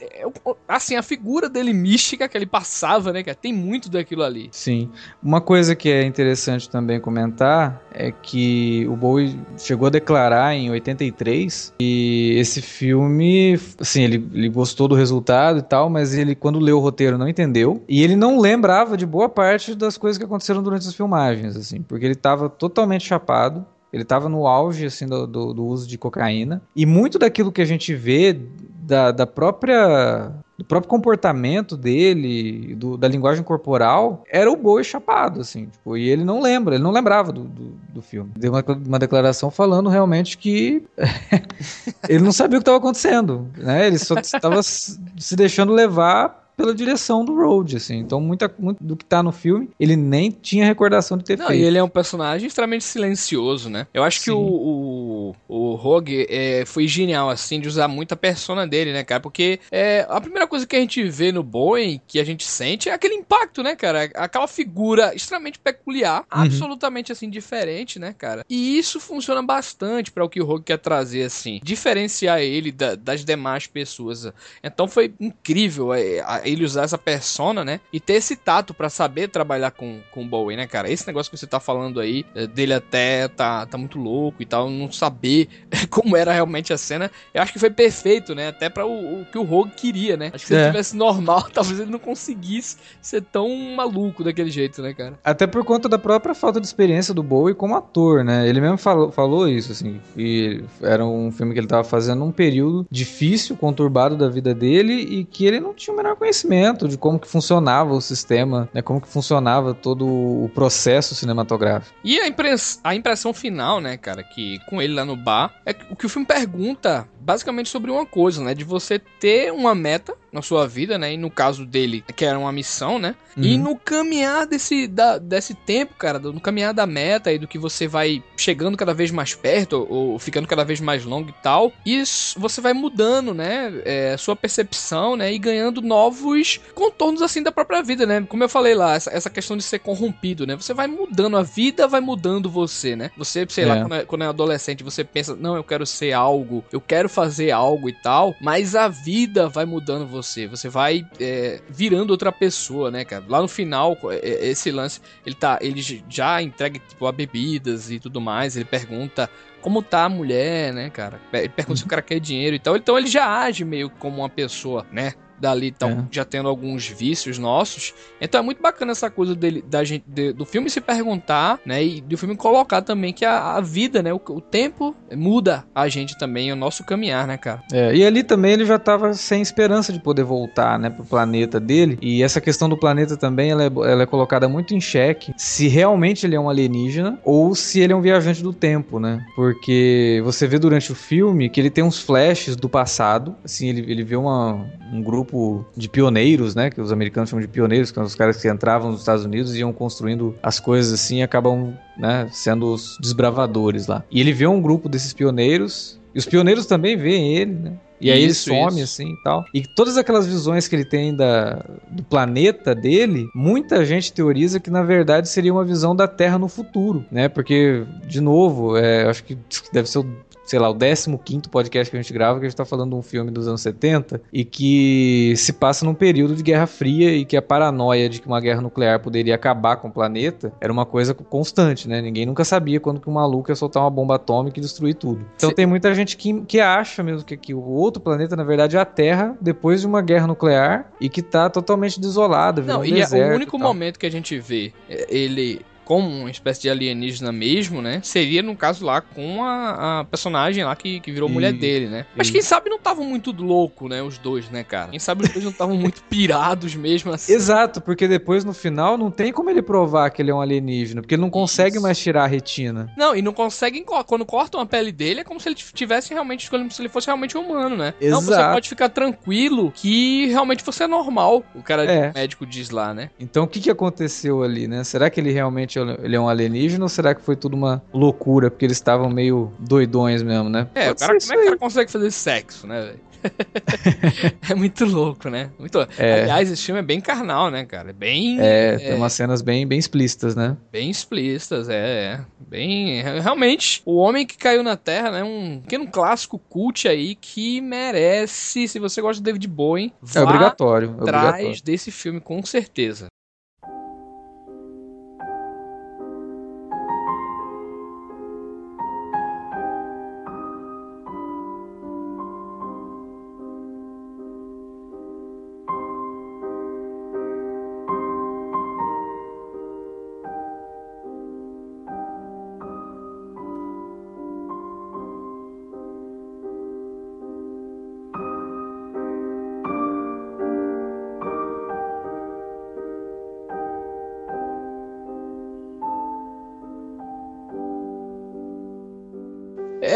[0.68, 3.36] assim, a figura dele mística que ele passava, né, cara?
[3.36, 4.50] Tem muito daquilo ali.
[4.52, 4.90] Sim.
[5.22, 10.72] Uma coisa que é interessante também comentar é que o Bowie chegou a declarar em
[10.90, 11.74] 83.
[11.80, 16.78] E esse filme, assim, ele, ele gostou do resultado e tal, mas ele, quando leu
[16.78, 17.84] o roteiro, não entendeu.
[17.88, 21.82] E ele não lembrava de boa parte das coisas que aconteceram durante as filmagens, assim,
[21.82, 23.66] porque ele estava totalmente chapado.
[23.92, 27.60] Ele estava no auge assim do, do, do, uso de cocaína e muito daquilo que
[27.60, 28.40] a gente vê
[28.84, 35.40] da, da própria do próprio comportamento dele, do, da linguagem corporal, era o boi chapado,
[35.40, 38.30] assim, tipo, e ele não lembra, ele não lembrava do, do, do filme.
[38.38, 40.84] Deu uma, uma declaração falando realmente que
[42.10, 43.88] ele não sabia o que estava acontecendo, né?
[43.88, 48.00] Ele só estava se deixando levar pela direção do Road, assim.
[48.00, 51.48] Então, muita, muito do que tá no filme, ele nem tinha recordação de ter Não,
[51.48, 51.62] feito.
[51.62, 53.88] E ele é um personagem extremamente silencioso, né?
[53.94, 54.24] Eu acho Sim.
[54.26, 58.92] que o, o, o Rogue é, foi genial, assim, de usar muito a persona dele,
[58.92, 59.22] né, cara?
[59.22, 62.90] Porque é, a primeira coisa que a gente vê no Boeing, que a gente sente,
[62.90, 64.10] é aquele impacto, né, cara?
[64.16, 66.42] Aquela figura extremamente peculiar, uhum.
[66.42, 68.44] absolutamente, assim, diferente, né, cara?
[68.50, 71.62] E isso funciona bastante para o que o Rogue quer trazer, assim.
[71.64, 74.30] Diferenciar ele da, das demais pessoas.
[74.62, 75.94] Então foi incrível.
[75.94, 77.80] É, a, ele usar essa persona, né?
[77.92, 80.90] E ter esse tato para saber trabalhar com, com o Bowie, né, cara?
[80.90, 84.46] Esse negócio que você tá falando aí, eh, dele até tá, tá muito louco e
[84.46, 85.48] tal, não saber
[85.90, 88.50] como era realmente a cena, eu acho que foi perfeito, né?
[88.50, 90.32] Até para o, o, que o Rogue queria, né?
[90.34, 90.62] Acho que se é.
[90.62, 95.20] ele tivesse normal, talvez ele não conseguisse ser tão maluco daquele jeito, né, cara?
[95.24, 98.48] Até por conta da própria falta de experiência do Bowie como ator, né?
[98.48, 102.32] Ele mesmo falou, falou isso, assim, e era um filme que ele tava fazendo num
[102.32, 106.88] período difícil, conturbado da vida dele e que ele não tinha o menor conhecimento conhecimento
[106.88, 111.96] de como que funcionava o sistema, né, como que funcionava todo o processo cinematográfico.
[112.04, 115.76] E a, impress a impressão final, né, cara, que com ele lá no bar, é
[115.90, 120.16] o que o filme pergunta basicamente sobre uma coisa, né, de você ter uma meta
[120.32, 121.14] na sua vida, né?
[121.14, 123.16] E no caso dele, que era uma missão, né?
[123.36, 123.44] Uhum.
[123.44, 127.58] E no caminhar desse, da, desse tempo, cara, no caminhar da meta e do que
[127.58, 131.34] você vai chegando cada vez mais perto ou, ou ficando cada vez mais longo e
[131.42, 133.82] tal, isso você vai mudando, né?
[133.86, 135.34] É, sua percepção, né?
[135.34, 138.26] E ganhando novos contornos assim da própria vida, né?
[138.28, 140.56] Como eu falei lá, essa, essa questão de ser corrompido, né?
[140.56, 143.12] Você vai mudando, a vida vai mudando você, né?
[143.18, 143.68] Você, sei é.
[143.68, 147.09] lá, quando é, quando é adolescente, você pensa, não, eu quero ser algo, eu quero
[147.10, 150.70] fazer algo e tal, mas a vida vai mudando você você.
[150.70, 153.24] Vai é, virando outra pessoa, né, cara?
[153.28, 155.60] Lá no final, é, é, esse lance, ele tá.
[155.62, 158.56] Ele já entrega, tipo, a bebidas e tudo mais.
[158.56, 159.30] Ele pergunta
[159.62, 161.20] como tá a mulher, né, cara?
[161.34, 162.76] Ele pergunta se o cara quer dinheiro e tal.
[162.76, 165.14] Então ele já age meio como uma pessoa, né?
[165.40, 166.04] Dali estão é.
[166.12, 167.94] já tendo alguns vícios nossos.
[168.22, 171.84] Então é muito bacana essa coisa dele, da gente, de, do filme se perguntar, né?
[171.84, 174.14] E do filme colocar também que a, a vida, né?
[174.14, 177.62] O, o, tempo muda a gente também, o nosso caminhar, né, cara?
[177.72, 181.60] É, e ali também ele já estava sem esperança de poder voltar, né, pro planeta
[181.60, 181.98] dele.
[182.02, 185.68] E essa questão do planeta também, ela é, ela é colocada muito em xeque se
[185.68, 189.26] realmente ele é um alienígena ou se ele é um viajante do tempo, né?
[189.36, 193.92] Porque você vê durante o filme que ele tem uns flashes do passado, assim, ele,
[193.92, 196.70] ele vê uma, um grupo grupo de pioneiros, né?
[196.70, 199.56] Que os americanos chamam de pioneiros, que são os caras que entravam nos Estados Unidos
[199.56, 204.04] e iam construindo as coisas assim e acabam né, sendo os desbravadores lá.
[204.12, 207.74] E ele vê um grupo desses pioneiros, e os pioneiros também veem ele, né?
[208.02, 209.02] E aí isso, ele some, isso.
[209.02, 209.44] assim e tal.
[209.54, 214.72] E todas aquelas visões que ele tem da, do planeta dele, muita gente teoriza que
[214.72, 217.28] na verdade seria uma visão da Terra no futuro, né?
[217.28, 219.38] Porque, de novo, é, acho que
[219.74, 220.06] deve ser o
[220.50, 222.96] sei lá, o 15 podcast que a gente grava, que a gente tá falando de
[222.96, 227.24] um filme dos anos 70 e que se passa num período de Guerra Fria e
[227.24, 230.88] que a paranoia de que uma guerra nuclear poderia acabar com o planeta era uma
[230.88, 232.02] coisa constante, né?
[232.02, 235.24] Ninguém nunca sabia quando que um maluco ia soltar uma bomba atômica e destruir tudo.
[235.36, 238.76] Então tem muita gente que, que acha mesmo que, que o outro planeta, na verdade,
[238.76, 242.86] é a Terra depois de uma guerra nuclear e que tá totalmente desolada, Não, um
[242.86, 246.70] e é o único momento que a gente vê é, ele como uma espécie de
[246.70, 248.00] alienígena mesmo, né?
[248.04, 252.06] Seria, no caso lá, com a, a personagem lá que, que virou mulher dele, né?
[252.16, 254.00] Mas quem sabe não estavam muito louco, né?
[254.04, 254.92] Os dois, né, cara?
[254.92, 257.34] Quem sabe os dois não estavam muito pirados mesmo assim.
[257.34, 261.02] Exato, porque depois no final não tem como ele provar que ele é um alienígena,
[261.02, 261.82] porque ele não consegue Isso.
[261.82, 262.94] mais tirar a retina.
[262.96, 266.44] Não, e não conseguem, quando cortam a pele dele, é como se ele tivesse realmente
[266.44, 267.96] escolhendo se ele fosse realmente humano, né?
[268.00, 268.22] Exato.
[268.22, 272.14] Não, você pode ficar tranquilo que realmente você é normal, o cara é.
[272.14, 273.10] médico diz lá, né?
[273.20, 274.84] Então o que, que aconteceu ali, né?
[274.84, 278.50] Será que ele realmente ele é um alienígena ou será que foi tudo uma loucura,
[278.50, 280.68] porque eles estavam meio doidões mesmo, né?
[280.76, 283.10] É, o cara, como é que o cara consegue fazer sexo, né, velho?
[284.50, 285.52] é muito louco, né?
[285.58, 286.24] Muito é.
[286.24, 287.90] Aliás, esse filme é bem carnal, né, cara?
[287.90, 288.38] É bem.
[288.40, 288.96] É, tem é...
[288.96, 290.56] umas cenas bem, bem explícitas, né?
[290.72, 292.20] Bem explícitas, é, é.
[292.40, 293.02] Bem.
[293.02, 295.24] Realmente, o homem que caiu na Terra, né?
[295.24, 300.96] Um pequeno clássico cult aí que merece, se você gosta de David Bowie, é obrigatório.
[301.00, 301.64] É atrás obrigatório.
[301.64, 303.08] desse filme, com certeza.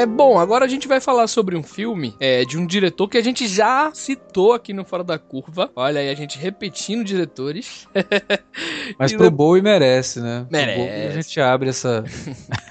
[0.03, 3.17] É bom, agora a gente vai falar sobre um filme é, de um diretor que
[3.17, 5.71] a gente já citou aqui no Fora da Curva.
[5.73, 7.87] Olha aí, a gente repetindo diretores.
[8.99, 9.31] Mas e pro no...
[9.31, 10.45] Bowie merece, né?
[10.51, 11.07] Merece.
[11.07, 12.03] a gente abre essa.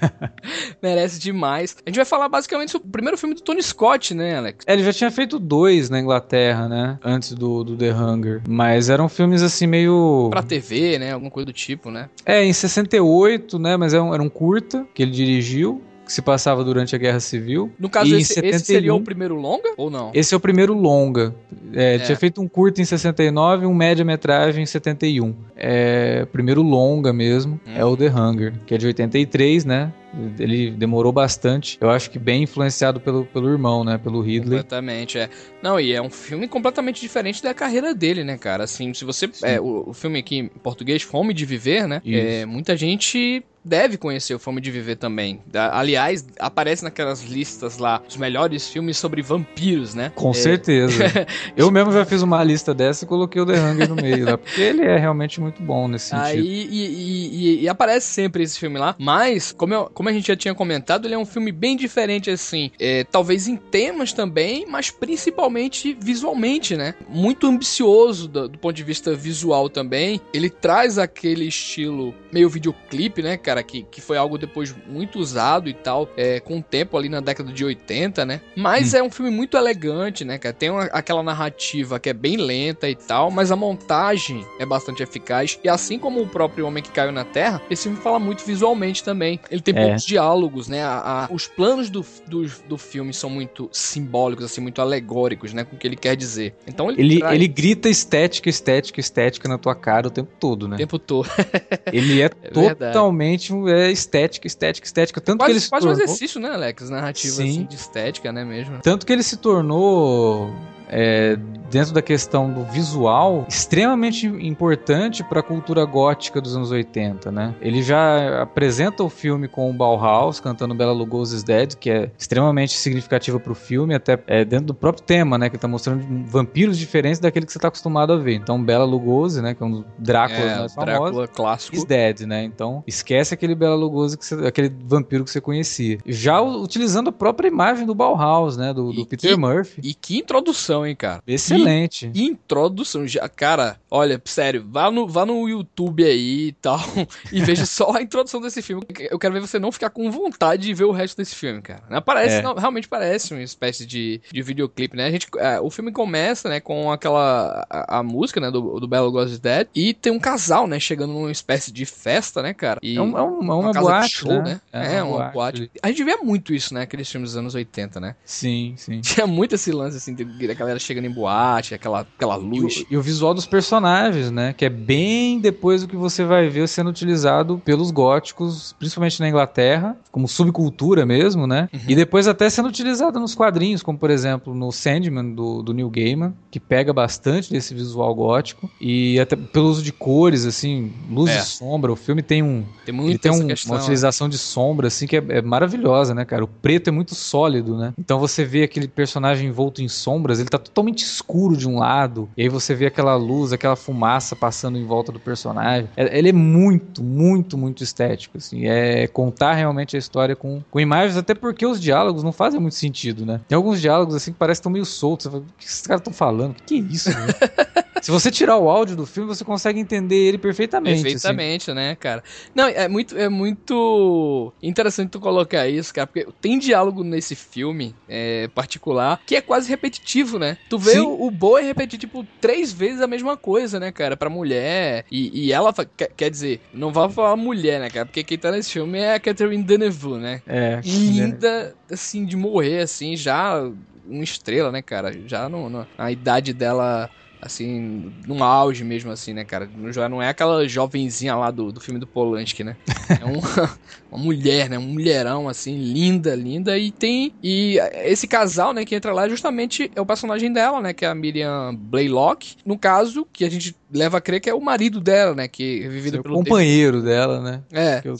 [0.79, 1.75] merece demais.
[1.83, 4.63] A gente vai falar basicamente sobre o primeiro filme do Tony Scott, né, Alex?
[4.67, 6.99] É, ele já tinha feito dois na Inglaterra, né?
[7.03, 8.43] Antes do, do The Hunger.
[8.47, 10.27] Mas eram filmes assim meio.
[10.29, 11.13] Pra TV, né?
[11.13, 12.11] Alguma coisa do tipo, né?
[12.27, 13.75] É, em 68, né?
[13.75, 17.19] Mas era um, era um curta que ele dirigiu que se passava durante a Guerra
[17.19, 17.71] Civil.
[17.79, 20.11] No caso, esse, 71, esse, seria o primeiro longa ou não?
[20.13, 21.33] Esse é o primeiro longa.
[21.73, 21.99] É, é.
[21.99, 25.33] Tinha feito um curto em 69 e um média-metragem em 71.
[25.55, 27.71] É, primeiro longa mesmo hum.
[27.75, 29.93] é o The Hunger, que é de 83, né?
[30.39, 31.77] Ele demorou bastante.
[31.81, 33.97] Eu acho que bem influenciado pelo, pelo irmão, né?
[33.97, 34.59] Pelo Ridley.
[34.59, 35.29] Completamente, é.
[35.61, 38.63] Não, e é um filme completamente diferente da carreira dele, né, cara?
[38.63, 39.29] Assim, se você.
[39.43, 42.01] É, o, o, filme aqui em português, Fome de Viver, né?
[42.05, 45.41] É, muita gente deve conhecer o Fome de Viver também.
[45.53, 50.11] Aliás, aparece naquelas listas lá os melhores filmes sobre vampiros, né?
[50.15, 50.33] Com é...
[50.33, 51.03] certeza.
[51.55, 54.37] Eu mesmo já fiz uma lista dessa e coloquei o The Hunger no meio lá,
[54.37, 56.25] porque ele é realmente muito bom nesse sentido.
[56.25, 60.13] Aí, e, e, e, e, aparece sempre esse filme lá, mas, como, eu, como a
[60.13, 64.13] gente já tinha comentado, ele é um filme bem diferente, assim, é, talvez em temas
[64.13, 66.95] também, mas principalmente visualmente, né?
[67.07, 70.19] Muito ambicioso do, do ponto de vista visual também.
[70.33, 73.53] Ele traz aquele estilo meio videoclipe, né, cara?
[73.53, 77.07] cara, que, que foi algo depois muito usado e tal, é, com o tempo ali
[77.07, 78.41] na década de 80, né?
[78.55, 78.97] Mas hum.
[78.97, 80.53] é um filme muito elegante, né, cara?
[80.53, 85.03] Tem uma, aquela narrativa que é bem lenta e tal, mas a montagem é bastante
[85.03, 85.59] eficaz.
[85.63, 89.03] E assim como o próprio Homem que Caiu na Terra, esse filme fala muito visualmente
[89.03, 89.39] também.
[89.51, 89.92] Ele tem é.
[89.93, 90.83] Poucos diálogos, né?
[90.83, 95.63] A, a, os planos do, do, do filme são muito simbólicos, assim, muito alegóricos, né?
[95.63, 96.55] Com o que ele quer dizer.
[96.67, 97.35] Então ele, ele, traz...
[97.35, 100.75] ele grita estética, estética, estética na tua cara o tempo todo, né?
[100.75, 101.29] O tempo todo.
[101.91, 105.21] ele é, é totalmente é estética, estética, estética.
[105.21, 105.99] Tanto quase, que ele se quase tornou...
[105.99, 106.89] um exercício, né, Alex?
[106.89, 108.79] Narrativa assim, de estética, né, mesmo?
[108.81, 110.53] Tanto que ele se tornou
[110.93, 111.37] é,
[111.71, 117.55] dentro da questão do visual, extremamente importante para a cultura gótica dos anos 80, né?
[117.59, 122.77] Ele já apresenta o filme com o Bauhaus cantando Bela Lugosi's Dead, que é extremamente
[122.77, 125.49] significativa para o filme, até é, dentro do próprio tema, né?
[125.49, 128.35] Que está mostrando vampiros diferentes daquele que você está acostumado a ver.
[128.35, 129.55] Então, Bela Lugosi, né?
[129.55, 131.75] Que é um dos Dráculas é, mais Drácula clássico.
[131.75, 132.43] Is Dead, né?
[132.43, 135.97] Então, esquece aquele Bela Lugosi, que você, aquele vampiro que você conhecia.
[136.05, 138.71] Já utilizando a própria imagem do Bauhaus, né?
[138.71, 139.81] Do, do Peter que, Murphy.
[139.83, 141.21] E que introdução, hein, cara?
[141.25, 142.07] Excelente.
[142.07, 142.31] Excelente.
[142.31, 143.07] introdução.
[143.07, 146.79] Já, cara, olha, sério, vá no, vá no YouTube aí e tal
[147.31, 148.83] e veja só a introdução desse filme.
[149.09, 152.01] Eu quero ver você não ficar com vontade de ver o resto desse filme, cara.
[152.01, 152.41] Parece, é.
[152.41, 155.05] não, realmente parece uma espécie de, de videoclipe, né?
[155.05, 158.87] A gente, é, o filme começa, né, com aquela a, a música, né, do, do
[158.87, 162.79] Belo Ghost Dead e tem um casal, né, chegando numa espécie de festa, né, cara?
[162.81, 164.43] E é, um, é uma, uma, uma boate, show, né?
[164.43, 164.61] né?
[164.71, 165.61] É, é, uma, uma boate.
[165.61, 165.71] boate.
[165.81, 168.15] A gente vê muito isso, né, aqueles filmes dos anos 80, né?
[168.25, 169.01] Sim, sim.
[169.01, 172.77] Tinha muito esse lance, assim, da galera chegando em boate aquela, aquela luz.
[172.77, 174.53] E o, e o, visual dos personagens, né?
[174.53, 179.29] Que é bem depois do que você vai ver sendo utilizado pelos góticos, principalmente na
[179.29, 181.69] Inglaterra, como subcultura mesmo, né?
[181.73, 181.79] Uhum.
[181.87, 185.89] E depois até sendo utilizado nos quadrinhos, como por exemplo no Sandman do, do Neil
[185.89, 191.31] Gaiman, que pega bastante desse visual gótico e até pelo uso de cores, assim, luz
[191.31, 191.37] é.
[191.37, 191.91] e sombra.
[191.91, 192.63] O filme tem um.
[192.85, 193.83] Tem, muito tem um, questão, uma né?
[193.83, 196.43] utilização de sombra, assim, que é, é maravilhosa, né, cara?
[196.43, 197.93] O preto é muito sólido, né?
[197.97, 202.29] Então você vê aquele personagem envolto em sombras, ele tá totalmente escuro de um lado,
[202.35, 205.89] e aí você vê aquela luz, aquela fumaça passando em volta do personagem.
[205.95, 208.65] É, ele é muito, muito, muito estético, assim.
[208.65, 212.75] É contar realmente a história com, com imagens, até porque os diálogos não fazem muito
[212.75, 213.41] sentido, né?
[213.47, 215.25] Tem alguns diálogos, assim, que parecem tão meio soltos.
[215.25, 216.51] Você fala, o que esses caras estão falando?
[216.51, 217.27] O que, que é isso, né?
[218.03, 220.95] Se você tirar o áudio do filme, você consegue entender ele perfeitamente.
[220.95, 221.03] Assim.
[221.03, 221.75] Perfeitamente, assim.
[221.79, 222.21] né, cara?
[222.53, 227.95] Não, é muito, é muito interessante tu colocar isso, cara, porque tem diálogo nesse filme
[228.09, 230.42] é, particular que é quase repetitivo, né?
[230.69, 234.29] Tu vê o, o Boa repetir, tipo, três vezes a mesma coisa, né, cara, pra
[234.29, 235.05] mulher.
[235.11, 235.73] E, e ela,
[236.15, 238.05] quer, dizer, não vai falar mulher, né, cara?
[238.05, 240.41] Porque quem tá nesse filme é a Catherine Deneuve, né?
[240.47, 240.81] É.
[240.83, 243.61] Linda, assim, de morrer, assim, já
[244.05, 245.11] uma estrela, né, cara?
[245.27, 247.09] Já no, no, na idade dela
[247.45, 249.69] assim, num auge mesmo, assim, né, cara?
[249.91, 252.75] Já não é aquela jovenzinha lá do, do filme do Polanski, né?
[253.21, 253.77] É uma,
[254.11, 254.79] uma mulher, né?
[254.79, 256.77] Um mulherão, assim, linda, linda.
[256.77, 257.33] E tem.
[257.43, 260.93] E esse casal, né, que entra lá justamente é o personagem dela, né?
[260.93, 262.55] Que é a Miriam Blaylock.
[262.65, 265.47] No caso, que a gente leva a crer que é o marido dela, né?
[265.47, 266.35] Que é vivido Seu pelo.
[266.35, 267.09] companheiro David...
[267.09, 267.61] dela, né?
[267.71, 268.01] É.
[268.01, 268.11] Que é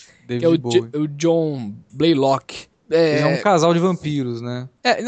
[0.48, 2.68] o, que é o John Blaylock.
[2.94, 4.70] É, é um casal de vampiros, né?
[4.84, 5.00] É,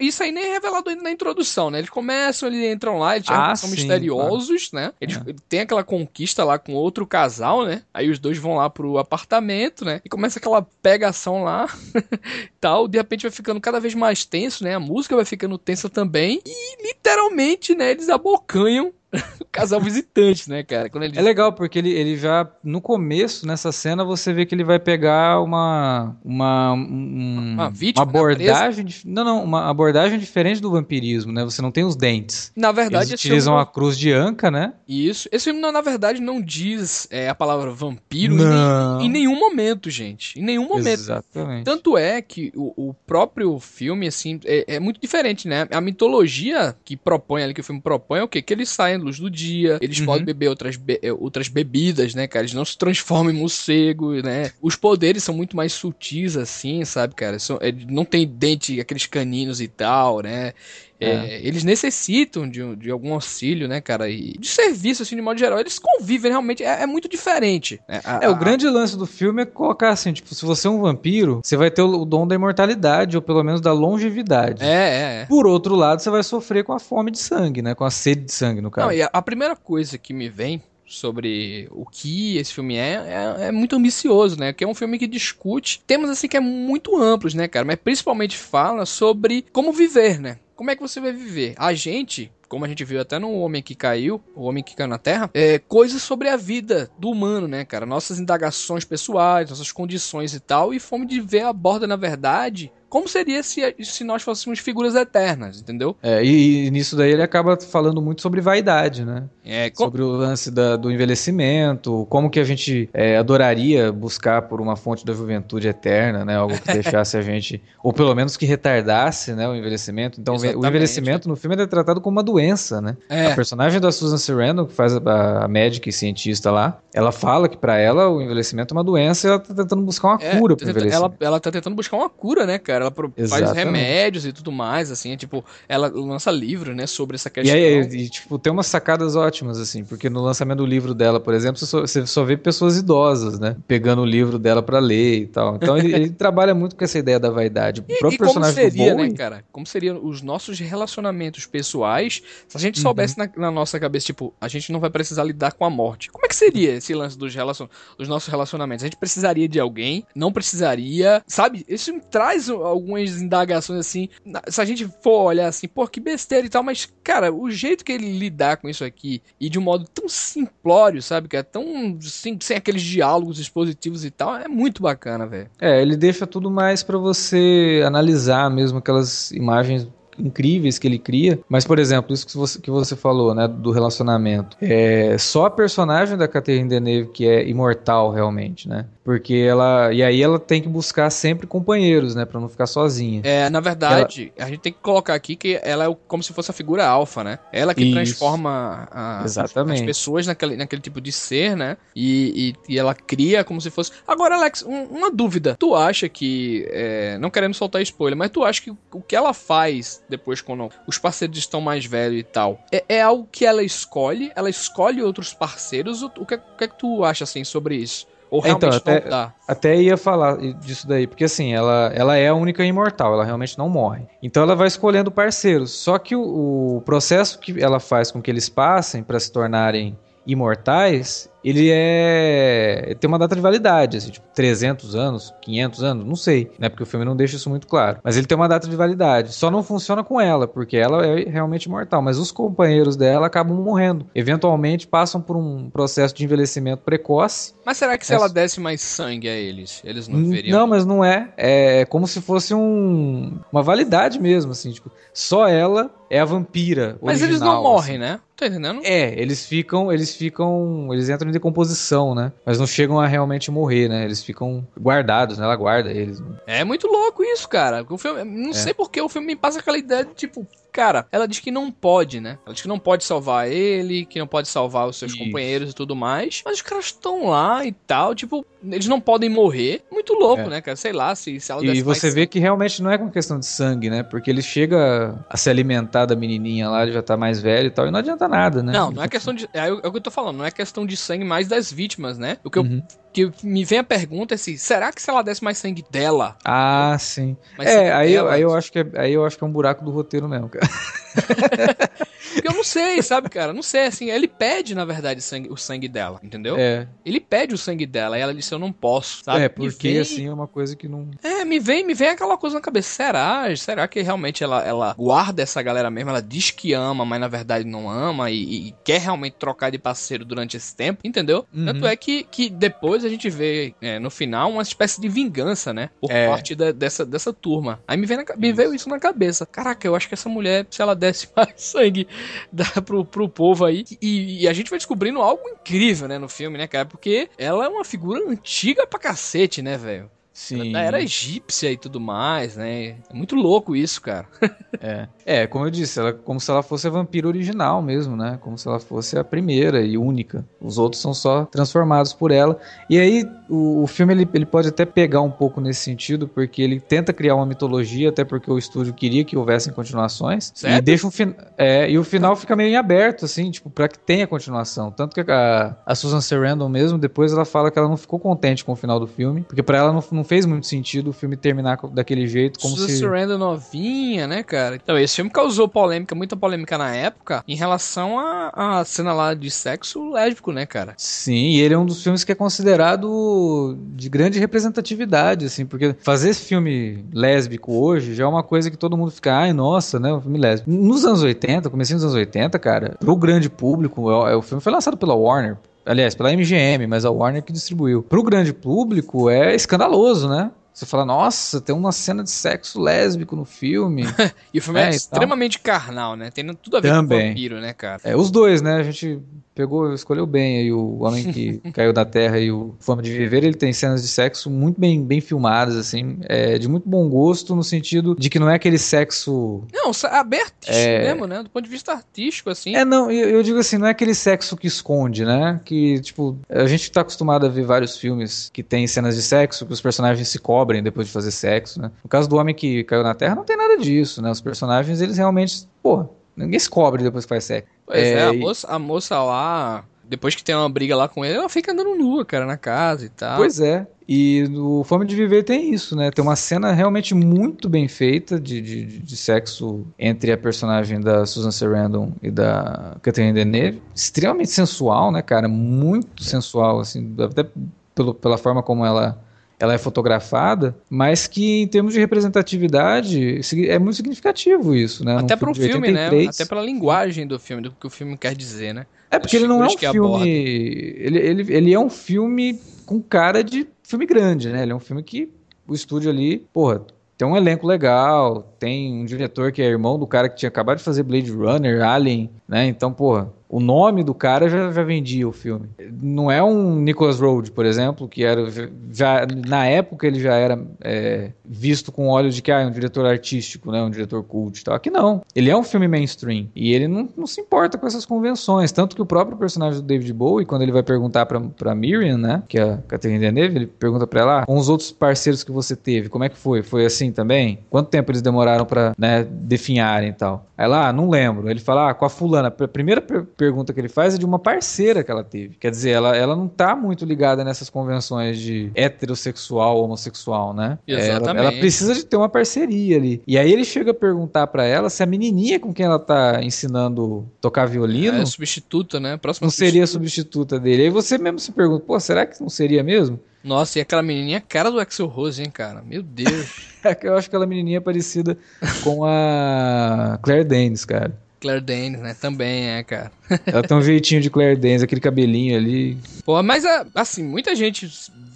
[0.00, 1.78] isso aí nem é revelado na introdução, né?
[1.78, 4.86] Eles começam, eles entram lá, eles ah, são sim, misteriosos, claro.
[4.86, 4.92] né?
[5.00, 5.34] Eles é.
[5.48, 7.82] tem aquela conquista lá com outro casal, né?
[7.94, 10.00] Aí os dois vão lá pro apartamento, né?
[10.04, 11.68] E começa aquela pegação lá
[12.60, 12.88] tal.
[12.88, 14.74] De repente vai ficando cada vez mais tenso, né?
[14.74, 16.40] A música vai ficando tensa também.
[16.44, 17.92] E literalmente, né?
[17.92, 18.92] Eles abocanham
[19.50, 20.90] casal visitante, né, cara?
[20.94, 21.18] Ele...
[21.18, 24.78] É legal, porque ele, ele já, no começo, nessa cena, você vê que ele vai
[24.78, 26.16] pegar uma.
[26.24, 28.84] Uma, um, uma, vítima, uma abordagem.
[28.84, 31.44] Né, não, não, uma abordagem diferente do vampirismo, né?
[31.44, 32.52] Você não tem os dentes.
[32.56, 33.62] Na verdade, Eles utilizam filme...
[33.62, 34.72] a cruz de anca, né?
[34.88, 35.28] Isso.
[35.32, 40.38] Esse filme, na verdade, não diz é, a palavra vampiro em, em, nenhum momento, gente.
[40.38, 40.86] Em nenhum momento.
[41.00, 41.64] Exatamente.
[41.64, 45.66] Tanto é que o, o próprio filme, assim, é, é, muito diferente, né?
[45.70, 48.40] A mitologia que propõe ali, que o filme propõe, é o quê?
[48.40, 50.06] Que eles saem luz do dia, eles uhum.
[50.06, 52.44] podem beber outras, be eh, outras bebidas, né, cara?
[52.44, 54.52] Eles não se transformam em morcego, né?
[54.60, 57.38] Os poderes são muito mais sutis, assim, sabe, cara?
[57.38, 60.52] São, é, não tem dente, aqueles caninos e tal, né?
[61.00, 61.10] É.
[61.10, 64.08] É, eles necessitam de, de algum auxílio, né, cara?
[64.08, 65.58] E de serviço, assim, de modo geral.
[65.58, 67.80] Eles convivem realmente, é, é muito diferente.
[67.88, 68.00] Né?
[68.04, 70.80] A, é, o grande lance do filme é colocar assim, tipo, se você é um
[70.80, 74.62] vampiro, você vai ter o, o dom da imortalidade, ou pelo menos da longevidade.
[74.62, 75.26] É, é, é.
[75.26, 77.74] Por outro lado, você vai sofrer com a fome de sangue, né?
[77.74, 78.88] Com a sede de sangue, no caso.
[78.88, 83.36] Não, e a, a primeira coisa que me vem sobre o que esse filme é,
[83.38, 84.52] é, é, muito ambicioso, né?
[84.52, 87.64] Que é um filme que discute temas assim que é muito amplos, né, cara?
[87.64, 90.38] Mas principalmente fala sobre como viver, né?
[90.60, 91.54] Como é que você vai viver?
[91.56, 94.90] A gente, como a gente viu até no Homem que Caiu, o Homem que Caiu
[94.90, 97.86] na Terra, é coisas sobre a vida do humano, né, cara?
[97.86, 102.70] Nossas indagações pessoais, nossas condições e tal, e fome de ver a borda, na verdade,
[102.90, 105.96] como seria se, se nós fôssemos figuras eternas, entendeu?
[106.02, 109.24] É, e, e nisso daí ele acaba falando muito sobre vaidade, né?
[109.44, 109.84] É, com...
[109.84, 114.76] Sobre o lance da, do envelhecimento, como que a gente é, adoraria buscar por uma
[114.76, 116.36] fonte da juventude eterna, né?
[116.36, 120.20] Algo que deixasse a gente, ou pelo menos que retardasse, né, o envelhecimento.
[120.20, 120.64] Então Exatamente.
[120.64, 122.96] o envelhecimento no filme é tratado como uma doença, né?
[123.08, 123.32] É.
[123.32, 127.48] A personagem da Susan Sarandon, que faz a, a médica e cientista lá, ela fala
[127.48, 130.36] que para ela o envelhecimento é uma doença e ela tá tentando buscar uma é,
[130.36, 131.04] cura pro envelhecimento.
[131.04, 132.79] Ela, ela tá tentando buscar uma cura, né, cara?
[132.80, 137.30] Ela faz remédios e tudo mais, assim, é, tipo, ela lança livro, né, sobre essa
[137.30, 137.56] questão.
[137.56, 141.20] E aí, e, tipo, tem umas sacadas ótimas, assim, porque no lançamento do livro dela,
[141.20, 144.78] por exemplo, você só, você só vê pessoas idosas, né, pegando o livro dela para
[144.78, 145.56] ler e tal.
[145.56, 147.80] Então ele, ele, trabalha muito com essa ideia da vaidade.
[147.80, 149.44] O e, próprio e personagem como seria, né, cara?
[149.50, 152.82] Como seriam os nossos relacionamentos pessoais se a gente uhum.
[152.82, 156.10] soubesse na, na, nossa cabeça, tipo, a gente não vai precisar lidar com a morte.
[156.10, 157.66] Como é que seria esse lance dos, relacion,
[157.98, 158.84] dos nossos relacionamentos?
[158.84, 161.64] A gente precisaria de alguém, não precisaria, sabe?
[161.68, 164.08] Isso me traz algumas indagações assim.
[164.48, 167.84] Se a gente for olhar assim, pô, que besteira e tal, mas, cara, o jeito
[167.84, 171.28] que ele lidar com isso aqui e de um modo tão simplório, sabe?
[171.28, 171.96] Que é tão.
[171.98, 175.50] Assim, sem aqueles diálogos expositivos e tal, é muito bacana, velho.
[175.60, 179.88] É, ele deixa tudo mais para você analisar mesmo aquelas imagens
[180.20, 181.40] incríveis que ele cria.
[181.48, 184.56] Mas, por exemplo, isso que você, que você falou, né, do relacionamento.
[184.60, 188.86] É só a personagem da Catherine Deneuve que é imortal realmente, né?
[189.02, 189.92] Porque ela.
[189.92, 192.24] E aí ela tem que buscar sempre companheiros, né?
[192.26, 193.22] Pra não ficar sozinha.
[193.24, 194.46] É, na verdade, ela...
[194.46, 197.24] a gente tem que colocar aqui que ela é como se fosse a figura alfa,
[197.24, 197.38] né?
[197.50, 197.94] Ela que Isso.
[197.94, 199.80] transforma a, Exatamente.
[199.80, 201.78] as pessoas naquele, naquele tipo de ser, né?
[201.96, 203.90] E, e, e ela cria como se fosse.
[204.06, 205.56] Agora, Alex, um, uma dúvida.
[205.58, 206.66] Tu acha que.
[206.70, 210.68] É, não querendo soltar spoiler, mas tu acha que o que ela faz depois quando
[210.86, 214.30] os parceiros estão mais velhos e tal, é, é algo que ela escolhe?
[214.36, 216.02] Ela escolhe outros parceiros?
[216.02, 218.09] O que, o que é que tu acha assim sobre isso?
[218.30, 219.34] Ou realmente então, até, não dá?
[219.46, 223.58] Até ia falar disso daí, porque assim, ela, ela é a única imortal, ela realmente
[223.58, 224.06] não morre.
[224.22, 225.72] Então ela vai escolhendo parceiros.
[225.72, 229.98] Só que o, o processo que ela faz com que eles passem para se tornarem
[230.26, 236.16] imortais ele é tem uma data de validade, assim, tipo 300 anos, 500 anos, não
[236.16, 236.68] sei, né?
[236.68, 237.98] Porque o filme não deixa isso muito claro.
[238.02, 239.32] Mas ele tem uma data de validade.
[239.32, 243.56] Só não funciona com ela, porque ela é realmente mortal, mas os companheiros dela acabam
[243.56, 244.06] morrendo.
[244.14, 247.54] Eventualmente passam por um processo de envelhecimento precoce.
[247.64, 248.16] Mas será que se é...
[248.16, 250.58] ela desse mais sangue a eles, eles não veriam?
[250.58, 251.32] Não, mas não é.
[251.36, 256.98] É como se fosse um uma validade mesmo, assim, tipo, só ela é a vampira
[257.00, 257.98] Mas original, eles não morrem, assim.
[257.98, 258.20] né?
[258.36, 258.80] Tá entendendo?
[258.82, 262.32] É, eles ficam, eles ficam, eles entram em decomposição, né?
[262.44, 264.04] Mas não chegam a realmente morrer, né?
[264.04, 265.44] Eles ficam guardados, né?
[265.44, 266.22] Ela guarda eles.
[266.46, 267.84] É muito louco isso, cara.
[267.88, 268.54] O filme, não é.
[268.54, 271.70] sei porque o filme me passa aquela ideia de tipo, Cara, ela diz que não
[271.70, 272.38] pode, né?
[272.44, 275.24] Ela diz que não pode salvar ele, que não pode salvar os seus Isso.
[275.24, 276.42] companheiros e tudo mais.
[276.44, 279.82] Mas os caras estão lá e tal, tipo, eles não podem morrer.
[279.90, 280.48] Muito louco, é.
[280.48, 280.76] né, cara?
[280.76, 283.46] Sei lá, se, se ela E você vê que realmente não é com questão de
[283.46, 284.02] sangue, né?
[284.02, 287.70] Porque ele chega a se alimentar da menininha lá, ele já tá mais velho e
[287.70, 288.72] tal, e não adianta nada, né?
[288.72, 289.48] Não, não é questão de.
[289.52, 292.18] É, é o que eu tô falando, não é questão de sangue mais das vítimas,
[292.18, 292.38] né?
[292.44, 292.76] O que uhum.
[292.76, 296.36] eu que me vem a pergunta assim, será que se ela desse mais sangue dela?
[296.44, 297.36] Ah, sim.
[297.58, 299.84] é, aí, dela, aí, eu acho que é, aí eu acho que é um buraco
[299.84, 300.68] do roteiro mesmo, cara.
[302.34, 303.52] Porque eu não sei, sabe, cara?
[303.52, 306.56] Não sei, assim, ele pede, na verdade, sangue, o sangue dela, entendeu?
[306.58, 306.86] É.
[307.04, 309.44] Ele pede o sangue dela, e ela disse, eu não posso, sabe?
[309.44, 309.98] É, porque vem...
[309.98, 311.10] assim é uma coisa que não...
[311.22, 313.56] É, me vem, me vem aquela coisa na cabeça, será?
[313.56, 316.10] Será que realmente ela, ela guarda essa galera mesmo?
[316.10, 319.78] Ela diz que ama, mas na verdade não ama, e, e quer realmente trocar de
[319.78, 321.46] parceiro durante esse tempo, entendeu?
[321.52, 321.66] Uhum.
[321.66, 325.72] Tanto é que, que depois a gente vê, é, no final, uma espécie de vingança,
[325.72, 325.90] né?
[326.00, 326.28] Por é.
[326.28, 327.80] parte da, dessa, dessa turma.
[327.88, 329.44] Aí me, vem na, me veio isso na cabeça.
[329.44, 332.06] Caraca, eu acho que essa mulher, se ela desse mais sangue
[332.52, 333.84] dá pro, pro povo aí.
[334.00, 336.86] E, e, a gente vai descobrindo algo incrível, né, no filme, né, cara?
[336.86, 340.10] Porque ela é uma figura antiga pra cacete, né, velho?
[340.32, 340.72] Sim.
[340.72, 342.96] Da era egípcia e tudo mais, né?
[343.10, 344.26] É muito louco isso, cara.
[344.80, 345.08] é.
[345.26, 348.38] é, como eu disse, ela como se ela fosse a vampira original mesmo, né?
[348.40, 350.44] Como se ela fosse a primeira e única.
[350.60, 352.58] Os outros são só transformados por ela.
[352.88, 356.62] E aí, o, o filme ele, ele pode até pegar um pouco nesse sentido, porque
[356.62, 360.52] ele tenta criar uma mitologia, até porque o estúdio queria que houvessem continuações.
[360.54, 360.78] Certo?
[360.78, 361.10] E deixa um
[361.58, 364.90] é, e o final fica meio em aberto, assim, tipo, pra que tenha continuação.
[364.90, 368.64] Tanto que a, a Susan Sarandon mesmo, depois ela fala que ela não ficou contente
[368.64, 371.36] com o final do filme, porque para ela não, não fez muito sentido o filme
[371.36, 372.98] terminar daquele jeito, como Susan se...
[372.98, 374.76] Sarandon novinha, né, cara?
[374.76, 379.50] Então, esse filme causou polêmica, muita polêmica na época, em relação à cena lá de
[379.50, 380.94] sexo lésbico, né, cara?
[380.96, 385.96] Sim, e ele é um dos filmes que é considerado de grande representatividade, assim, porque
[386.00, 389.98] fazer esse filme lésbico hoje já é uma coisa que todo mundo fica, ai, nossa,
[389.98, 390.70] né, um filme lésbico.
[390.70, 394.72] Nos anos 80, comecei nos anos 80, cara, pro grande público, o, o filme foi
[394.72, 395.56] lançado pela Warner,
[395.90, 398.00] Aliás, pela MGM, mas a Warner que distribuiu.
[398.00, 400.52] Pro grande público é escandaloso, né?
[400.72, 404.04] Você fala, nossa, tem uma cena de sexo lésbico no filme.
[404.54, 406.30] e o filme é, é extremamente carnal, né?
[406.30, 407.20] Tem tudo a ver Também.
[407.20, 408.00] com vampiro, né, cara?
[408.04, 408.76] É, os dois, né?
[408.76, 409.20] A gente
[409.60, 413.44] pegou, escolheu bem aí o Homem que Caiu da Terra e o Fome de Viver.
[413.44, 417.54] Ele tem cenas de sexo muito bem, bem filmadas, assim, é, de muito bom gosto,
[417.54, 419.62] no sentido de que não é aquele sexo.
[419.72, 421.12] Não, aberto é...
[421.12, 421.42] mesmo, né?
[421.42, 422.74] Do ponto de vista artístico, assim.
[422.74, 425.60] É, não, eu, eu, digo assim, não é aquele sexo que esconde, né?
[425.64, 429.66] Que, tipo, a gente tá acostumado a ver vários filmes que tem cenas de sexo,
[429.66, 431.90] que os personagens se cobrem depois de fazer sexo, né?
[432.02, 434.30] No caso do Homem que Caiu na Terra, não tem nada disso, né?
[434.30, 437.68] Os personagens, eles realmente, pô, ninguém se cobre depois que faz sexo.
[437.90, 441.24] Pois é, é a, moça, a moça lá, depois que tem uma briga lá com
[441.24, 443.36] ele, ela fica andando nua, cara, na casa e tal.
[443.36, 443.86] Pois é.
[444.08, 446.10] E no Fome de Viver tem isso, né?
[446.10, 451.24] Tem uma cena realmente muito bem feita de, de, de sexo entre a personagem da
[451.24, 453.80] Susan Sarandon e da Catherine Deneuve.
[453.94, 455.46] Extremamente sensual, né, cara?
[455.46, 457.46] Muito sensual, assim, até
[457.94, 459.16] pelo, pela forma como ela
[459.60, 465.18] ela é fotografada, mas que em termos de representatividade é muito significativo isso, né?
[465.18, 466.24] Até para o filme, 83.
[466.24, 466.30] né?
[466.30, 468.86] Até pela linguagem do filme, do que o filme quer dizer, né?
[469.10, 470.28] É porque ele não é um filme.
[470.28, 474.62] Ele, ele, ele é um filme com cara de filme grande, né?
[474.62, 475.30] Ele é um filme que
[475.68, 476.80] o estúdio ali, porra,
[477.18, 480.78] tem um elenco legal, tem um diretor que é irmão do cara que tinha acabado
[480.78, 482.66] de fazer Blade Runner, Alien, né?
[482.66, 485.68] Então, porra, o nome do cara já, já vendia o filme.
[486.00, 488.48] Não é um Nicholas Road, por exemplo, que era
[488.92, 492.70] já na época ele já era é, visto com olhos de que ah, é um
[492.70, 494.74] diretor artístico, né, um diretor cult, tal.
[494.74, 495.22] Aqui não.
[495.34, 498.94] Ele é um filme mainstream e ele não, não se importa com essas convenções, tanto
[498.94, 502.58] que o próprio personagem do David Bowie, quando ele vai perguntar para Miriam, né, que
[502.58, 505.74] é a Catherine Deneuve, ele pergunta para ela, ah, com os outros parceiros que você
[505.74, 506.62] teve, como é que foi?
[506.62, 507.58] Foi assim também?
[507.68, 510.46] Quanto tempo eles demoraram para né, definharem e tal?
[510.60, 511.48] Aí lá, ah, não lembro.
[511.48, 512.48] Ele fala, ah, com a fulana.
[512.48, 513.00] A primeira
[513.40, 515.56] pergunta que ele faz é de uma parceira que ela teve.
[515.56, 520.78] Quer dizer, ela, ela não tá muito ligada nessas convenções de heterossexual, homossexual, né?
[520.86, 521.38] Exatamente.
[521.38, 523.22] Ela, ela precisa de ter uma parceria ali.
[523.26, 526.42] E aí ele chega a perguntar para ela se a menininha com quem ela tá
[526.42, 528.18] ensinando tocar violino...
[528.18, 529.16] É substituta, né?
[529.16, 530.82] Próxima não seria substituta dele.
[530.82, 533.18] Aí você mesmo se pergunta, pô, será que não seria mesmo?
[533.42, 535.80] Nossa, e aquela menininha é cara do Axel Rose, hein, cara?
[535.80, 536.74] Meu Deus.
[537.02, 538.36] eu acho que aquela menininha é parecida
[538.84, 541.18] com a Claire Danes, cara.
[541.40, 542.14] Claire Danes, né?
[542.20, 543.10] Também é, cara.
[543.46, 545.96] Ela tem um jeitinho de Claire Danes, aquele cabelinho ali.
[546.24, 546.64] Pô, mas
[546.94, 547.90] assim, muita gente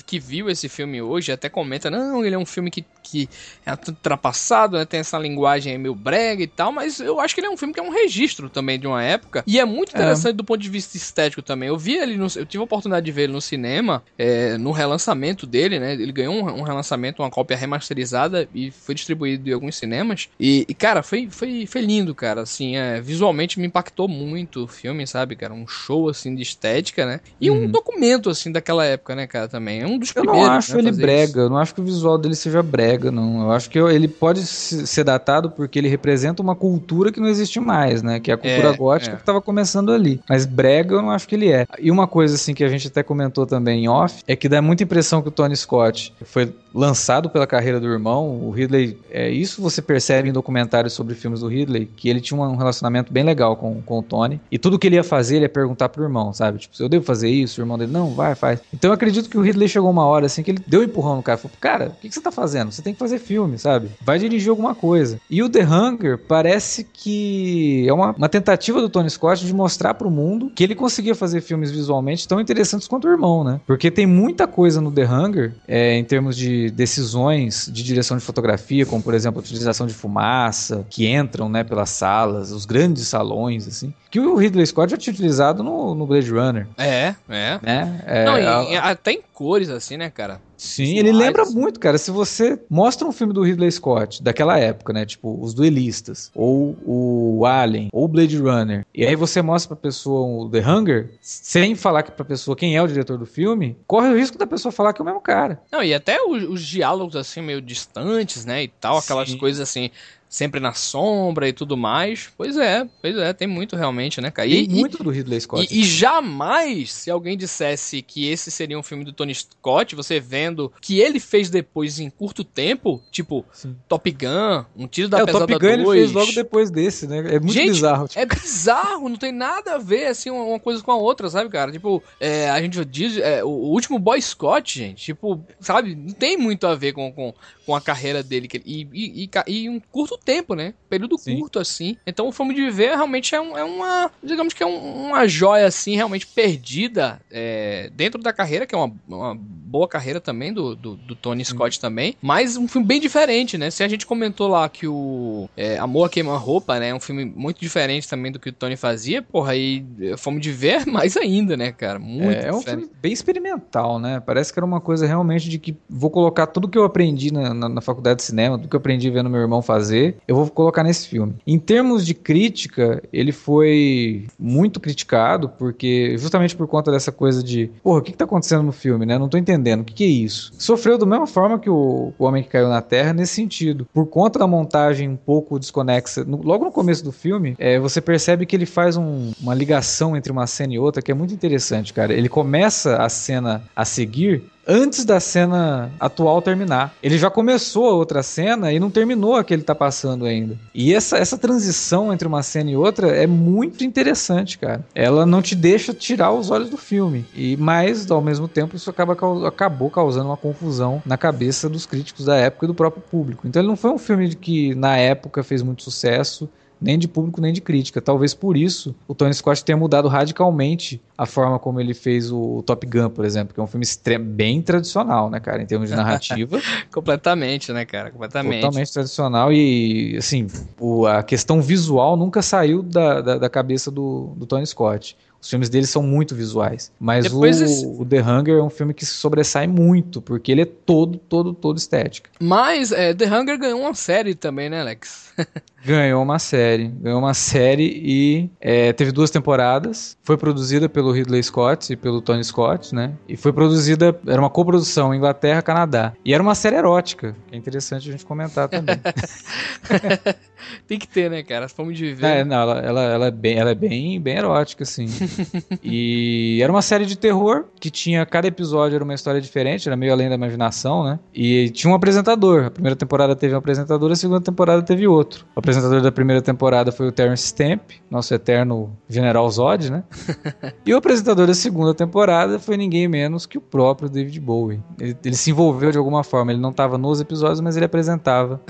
[0.07, 3.29] que viu esse filme hoje até comenta, não, ele é um filme que, que
[3.65, 4.85] é ultrapassado, né?
[4.85, 7.73] Tem essa linguagem meio brega e tal, mas eu acho que ele é um filme
[7.73, 9.43] que é um registro também de uma época.
[9.47, 9.99] E é muito é.
[9.99, 10.37] interessante é.
[10.37, 11.69] do ponto de vista estético também.
[11.69, 14.73] Eu vi ele, no, eu tive a oportunidade de ver ele no cinema, é, no
[14.73, 15.95] relançamento dele, né?
[15.95, 20.29] Ele ganhou um, um, relançamento, uma cópia remasterizada e foi distribuído em alguns cinemas.
[20.39, 22.43] E, e cara, foi, foi, foi lindo, cara.
[22.43, 25.55] Assim, é, visualmente me impactou muito o filme, sabe, cara?
[25.55, 27.21] Um show, assim, de estética, né?
[27.41, 27.65] E uhum.
[27.65, 29.85] um documento, assim, daquela época, né, cara, também.
[29.85, 30.47] Um um dos Eu primeiros.
[30.49, 31.39] não acho né, ele brega, isso.
[31.41, 33.43] eu não acho que o visual dele seja brega, não.
[33.43, 37.29] Eu acho que ele pode se- ser datado porque ele representa uma cultura que não
[37.29, 38.21] existe mais, né?
[38.21, 39.19] Que é a cultura É, gótica é.
[39.19, 40.21] que tava começando ali.
[40.29, 41.67] Mas brega eu não acho que ele é.
[41.79, 44.61] E uma coisa assim que a gente até comentou também em off é que dá
[44.61, 48.41] muita impressão que o Tony Scott foi lançado pela carreira do irmão.
[48.43, 52.39] O Ridley, é isso você percebe em documentários sobre filmes do Ridley, que ele tinha
[52.39, 54.41] um relacionamento bem legal com, com o Tony.
[54.51, 56.59] E tudo que ele ia fazer, ele ia perguntar pro irmão, sabe?
[56.59, 57.61] Tipo, eu devo fazer isso?
[57.61, 58.61] O irmão dele, não, vai, faz.
[58.73, 61.17] Então eu acredito que o Ridley chegou uma hora assim que ele deu um empurrão
[61.17, 61.39] no cara.
[61.39, 62.73] Falou, cara, o que, que você tá fazendo?
[62.73, 63.89] Você tem que fazer filme, sabe?
[64.03, 65.21] Vai dirigir alguma coisa.
[65.31, 69.95] E o The Hunger parece que é uma, uma tentativa do Tony Scott de mostrar
[69.95, 73.61] pro mundo que ele conseguia fazer filmes visualmente tão interessantes quanto o irmão, né?
[73.67, 78.23] Porque tem muita coisa no The Hunger, é, em termos de decisões de direção de
[78.23, 83.07] fotografia, como por exemplo a utilização de fumaça, que entram, né, pelas salas, os grandes
[83.09, 87.59] salões, assim, que o Ridley Scott já tinha utilizado no, no Blade Runner, É, é.
[87.63, 88.03] né?
[88.07, 90.41] É, não, a- até em cores, assim, né, cara?
[90.57, 91.99] Sim, ele lembra muito, cara.
[91.99, 95.05] Se você mostra um filme do Ridley Scott daquela época, né?
[95.05, 100.45] Tipo, Os Duelistas, ou o Alien, ou Blade Runner, e aí você mostra pra pessoa
[100.45, 104.09] o The Hunger, sem falar que pra pessoa quem é o diretor do filme, corre
[104.09, 105.61] o risco da pessoa falar que é o mesmo cara.
[105.71, 109.39] Não, e até os, os diálogos, assim, meio distantes, né, e tal, aquelas Sim.
[109.39, 109.91] coisas, assim,
[110.35, 112.29] sempre na sombra e tudo mais.
[112.37, 114.49] Pois é, pois é, tem muito realmente, né, cara?
[114.49, 115.73] Tem E, muito do Ridley Scott.
[115.73, 120.19] E, e jamais, se alguém dissesse que esse seria um filme do Tony Scott, você
[120.19, 123.77] vendo que ele fez depois em curto tempo, tipo Sim.
[123.89, 126.01] Top Gun, Um Tiro da É, o Pesada Top Gun ele 2.
[126.01, 127.19] fez logo depois desse, né?
[127.35, 128.09] É muito Gente, bizarro.
[128.09, 131.49] tipo, É bizarro, não tem nada a ver, assim, uma coisa com a outra, sabe,
[131.49, 131.71] cara?
[131.71, 136.13] Tipo, é, a gente diz, é, o o último Boy Scott, gente, tipo, sabe, não
[136.13, 137.33] tem muito a ver com, com,
[137.65, 139.31] com a carreira dele, que ele- e, e,
[139.65, 140.75] e um curto tempo, né?
[140.89, 141.39] Período Sim.
[141.39, 141.97] curto, assim.
[142.07, 145.27] Então, o Fome de Viver realmente é, um- é uma, digamos que é um- uma
[145.29, 150.53] joia, assim, realmente perdida é, dentro da carreira, que é uma, uma boa carreira também
[150.53, 153.71] do, do, do Tony Scott também, mas um filme bem diferente, né?
[153.71, 157.25] Se a gente comentou lá que o é, Amor a Queima-Roupa, né, é um filme
[157.25, 159.85] muito diferente também do que o Tony fazia, porra, aí
[160.17, 161.99] Fome de Ver mais ainda, né, cara?
[161.99, 164.21] Muito é, é um filme bem experimental, né?
[164.21, 167.53] Parece que era uma coisa realmente de que vou colocar tudo que eu aprendi na,
[167.53, 170.49] na- na faculdade de cinema, tudo que eu aprendi vendo meu irmão fazer, eu vou
[170.51, 171.35] colocar nesse filme.
[171.47, 177.71] Em termos de crítica, ele foi muito criticado, porque justamente por conta dessa coisa de,
[177.83, 179.19] porra, o que, que tá acontecendo no filme, né?
[179.19, 180.53] Não tô entendendo, o que, que é isso?
[180.59, 183.87] Sofreu da mesma forma que o, o Homem que Caiu na Terra nesse sentido.
[183.93, 188.01] Por conta da montagem um pouco desconexa, no- logo no começo do filme, é, você
[188.01, 191.35] percebe que ele faz um- uma ligação entre uma cena e outra que é muito
[191.35, 192.13] interessante, cara.
[192.13, 196.95] Ele começa a cena a seguir antes da cena atual terminar.
[197.03, 200.57] Ele já começou a outra cena e não terminou a que ele tá passando ainda.
[200.75, 204.85] E essa, essa transição entre uma cena e outra é muito interessante, cara.
[204.95, 207.25] Ela não te deixa tirar os olhos do filme.
[207.35, 212.25] E mas ao mesmo tempo isso acaba acabou causando uma confusão na cabeça dos críticos
[212.25, 213.47] da época e do próprio público.
[213.47, 216.49] Então ele não foi um filme que na época fez muito sucesso
[216.81, 218.01] nem de público nem de crítica.
[218.01, 222.63] Talvez por isso o Tony Scott tenha mudado radicalmente a forma como ele fez o
[222.67, 223.87] Top Gun, por exemplo, que é um filme
[224.19, 226.61] bem tradicional, né, cara, em termos de narrativa,
[226.93, 228.11] Completamente, né, cara?
[228.11, 228.61] Completamente.
[228.61, 230.47] totalmente tradicional e, assim,
[230.79, 235.17] o- a questão visual nunca saiu da, da, da cabeça do, do Tony Scott.
[235.45, 238.95] Os filmes dele são muito visuais, mas o, esse- o The Hunger é um filme
[238.95, 242.31] que se sobressai muito, porque ele é todo, todo, todo estética.
[242.41, 245.35] Mas é, The Hunger ganhou uma série também, né, Alex?
[245.87, 246.89] Ganhou uma série.
[246.89, 250.17] Ganhou uma série e é, teve duas temporadas.
[250.23, 253.13] Foi produzida pelo Ridley Scott e pelo Tony Scott, né?
[253.29, 256.15] E foi produzida, era uma coprodução Inglaterra-Canadá.
[256.25, 258.97] E era uma série erótica, que é interessante a gente comentar também.
[260.87, 261.69] Tem que ter, né, cara?
[261.69, 262.27] Fome de viver.
[262.27, 265.07] é, não, ela, ela, ela é, bem, ela é bem, bem erótica, assim.
[265.83, 269.97] e era uma série de terror que tinha, cada episódio era uma história diferente, era
[269.97, 271.19] meio além da imaginação, né?
[271.33, 272.65] E tinha um apresentador.
[272.65, 275.47] A primeira temporada teve um apresentador, a segunda temporada teve outro.
[275.55, 280.05] O apresentador da primeira temporada foi o Terence Stamp, nosso eterno General Zod, né?
[280.85, 284.81] e o apresentador da segunda temporada foi ninguém menos que o próprio David Bowie.
[284.99, 288.61] Ele, ele se envolveu de alguma forma, ele não estava nos episódios, mas ele apresentava.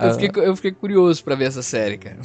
[0.00, 2.18] eu, fiquei, eu fiquei curioso pra ver essa série, cara.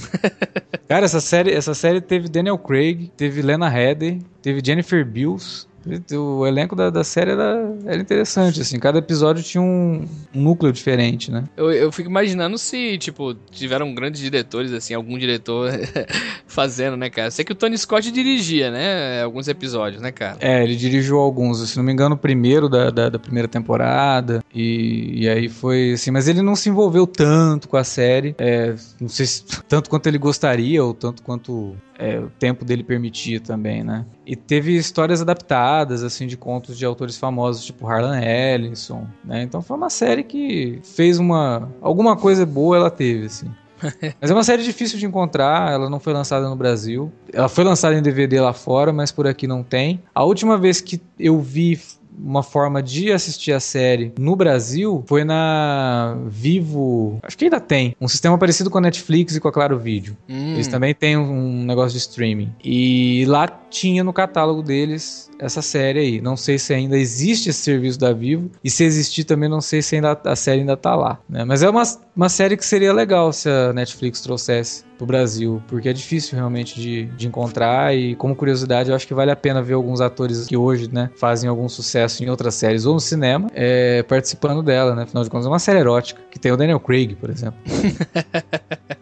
[0.88, 5.68] Cara, essa série, essa série teve Daniel Craig, teve Lena Headey, teve Jennifer Bills.
[6.14, 8.80] O elenco da, da série era, era interessante, assim.
[8.80, 11.44] Cada episódio tinha um, um núcleo diferente, né?
[11.58, 15.72] Eu, eu fico imaginando se, tipo, tiveram grandes diretores, assim, algum diretor
[16.46, 17.32] fazendo, né, cara?
[17.32, 20.38] Sei que o Tony Scott dirigia, né, alguns episódios, né, cara?
[20.40, 24.44] É, ele dirigiu alguns, se não me engano, o primeiro da, da, da primeira temporada.
[24.54, 28.36] E, e aí foi assim, mas ele não se envolveu tanto com a série.
[28.38, 32.84] É, não sei se tanto quanto ele gostaria, ou tanto quanto é, o tempo dele
[32.84, 34.04] permitia também, né?
[34.26, 39.44] E teve histórias adaptadas, assim, de contos de autores famosos, tipo Harlan Ellison, né?
[39.44, 41.72] Então foi uma série que fez uma...
[41.80, 43.52] Alguma coisa boa ela teve, assim.
[44.20, 47.12] Mas é uma série difícil de encontrar, ela não foi lançada no Brasil.
[47.32, 50.02] Ela foi lançada em DVD lá fora, mas por aqui não tem.
[50.14, 51.80] A última vez que eu vi
[52.18, 57.20] uma forma de assistir a série no Brasil foi na Vivo.
[57.24, 57.96] Acho que ainda tem.
[58.00, 60.16] Um sistema parecido com a Netflix e com a Claro Vídeo.
[60.30, 60.54] Hum.
[60.54, 62.54] Eles também têm um negócio de streaming.
[62.64, 66.22] E lá tinha no catálogo deles essa série aí.
[66.22, 68.50] Não sei se ainda existe esse serviço da Vivo.
[68.64, 71.20] E se existir também, não sei se ainda, a série ainda tá lá.
[71.28, 71.44] Né?
[71.44, 71.84] Mas é uma,
[72.16, 76.80] uma série que seria legal se a Netflix trouxesse pro Brasil, porque é difícil realmente
[76.80, 80.46] de, de encontrar e como curiosidade eu acho que vale a pena ver alguns atores
[80.46, 84.94] que hoje, né, fazem algum sucesso em outras séries ou no cinema, é, participando dela,
[84.94, 87.58] né, afinal de contas é uma série erótica, que tem o Daniel Craig, por exemplo.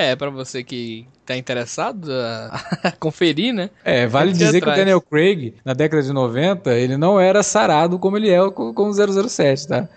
[0.00, 3.68] É, para você que tá interessado a, conferir, né?
[3.84, 4.62] É, vale dizer atrás.
[4.62, 8.38] que o Daniel Craig, na década de 90, ele não era sarado como ele é
[8.48, 9.88] com, com o 007, tá?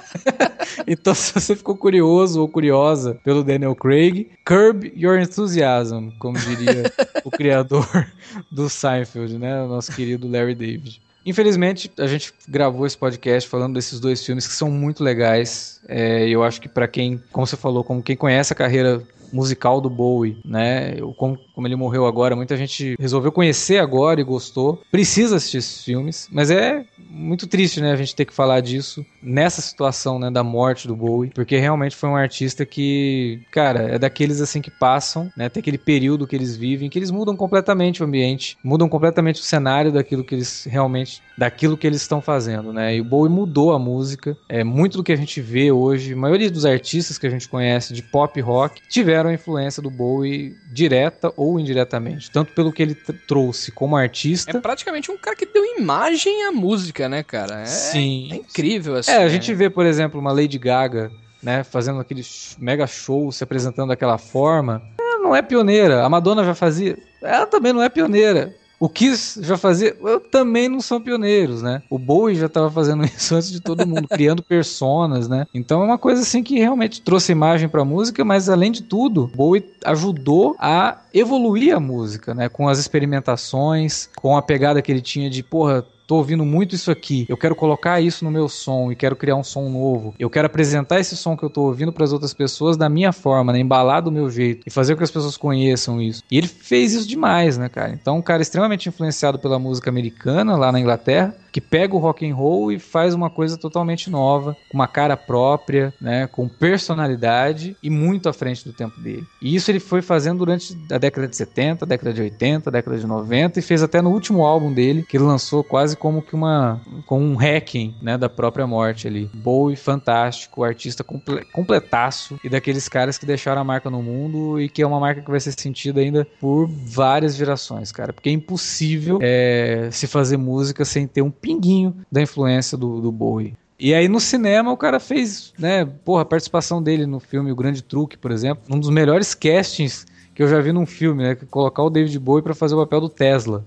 [0.86, 6.92] então, se você ficou curioso ou curiosa pelo Daniel Craig, curb your enthusiasm, como diria
[7.24, 8.06] o criador
[8.50, 9.62] do Seinfeld, né?
[9.62, 11.00] O nosso querido Larry David.
[11.24, 15.80] Infelizmente, a gente gravou esse podcast falando desses dois filmes que são muito legais.
[15.88, 19.02] É, eu acho que para quem, como você falou, como quem conhece a carreira
[19.32, 20.96] musical do Bowie, né?
[21.16, 24.82] Como, como ele morreu agora, muita gente resolveu conhecer agora e gostou.
[24.90, 29.04] Precisa assistir esses filmes, mas é muito triste, né, a gente ter que falar disso
[29.22, 33.98] nessa situação, né, da morte do Bowie, porque realmente foi um artista que, cara, é
[33.98, 38.02] daqueles assim que passam, né, tem aquele período que eles vivem, que eles mudam completamente
[38.02, 42.72] o ambiente, mudam completamente o cenário daquilo que eles realmente, daquilo que eles estão fazendo,
[42.72, 42.96] né?
[42.96, 46.16] E o Bowie mudou a música, é muito do que a gente vê hoje, a
[46.16, 50.54] maioria dos artistas que a gente conhece de pop rock tiveram a influência do Bowie
[50.72, 54.56] direta ou indiretamente, tanto pelo que ele trouxe como artista.
[54.56, 57.62] É praticamente um cara que deu imagem à música, né, cara?
[57.62, 58.28] É, Sim.
[58.30, 59.10] É incrível assim.
[59.10, 61.10] É, a gente vê, por exemplo, uma Lady Gaga,
[61.42, 62.22] né, fazendo aquele
[62.58, 64.82] mega show, se apresentando daquela forma.
[65.00, 66.04] Ela não é pioneira.
[66.04, 66.96] A Madonna já fazia.
[67.20, 68.54] Ela também não é pioneira.
[68.82, 69.96] O Kiss já fazia,
[70.28, 71.84] também não são pioneiros, né?
[71.88, 75.46] O Bowie já estava fazendo isso antes de todo mundo, criando personas, né?
[75.54, 78.82] Então é uma coisa assim que realmente trouxe imagem para a música, mas além de
[78.82, 82.48] tudo, Bowie ajudou a evoluir a música, né?
[82.48, 86.90] Com as experimentações, com a pegada que ele tinha de, porra, tô ouvindo muito isso
[86.90, 90.14] aqui, eu quero colocar isso no meu som e quero criar um som novo.
[90.18, 93.12] Eu quero apresentar esse som que eu tô ouvindo para as outras pessoas da minha
[93.12, 96.22] forma, né, embalar do meu jeito e fazer com que as pessoas conheçam isso.
[96.30, 97.92] E ele fez isso demais, né, cara?
[97.92, 102.28] Então, um cara extremamente influenciado pela música americana lá na Inglaterra, que pega o rock
[102.28, 107.76] and roll e faz uma coisa totalmente nova, com uma cara própria, né, com personalidade
[107.82, 109.26] e muito à frente do tempo dele.
[109.40, 112.72] E isso ele foi fazendo durante a década de 70, a década de 80, a
[112.72, 116.22] década de 90 e fez até no último álbum dele, que ele lançou quase como
[116.22, 119.30] que uma com um hacking, né, da própria morte ali.
[119.34, 124.68] Bowie fantástico, artista comple completaço e daqueles caras que deixaram a marca no mundo e
[124.68, 128.32] que é uma marca que vai ser sentida ainda por várias gerações, cara, porque é
[128.32, 133.54] impossível é, se fazer música sem ter um pinguinho da influência do, do Bowie.
[133.78, 137.56] E aí no cinema o cara fez, né, porra, a participação dele no filme O
[137.56, 140.06] Grande Truque, por exemplo, um dos melhores castings
[140.42, 141.36] que eu já vi num filme, né?
[141.48, 143.64] Colocar o David Bowie para fazer o papel do Tesla.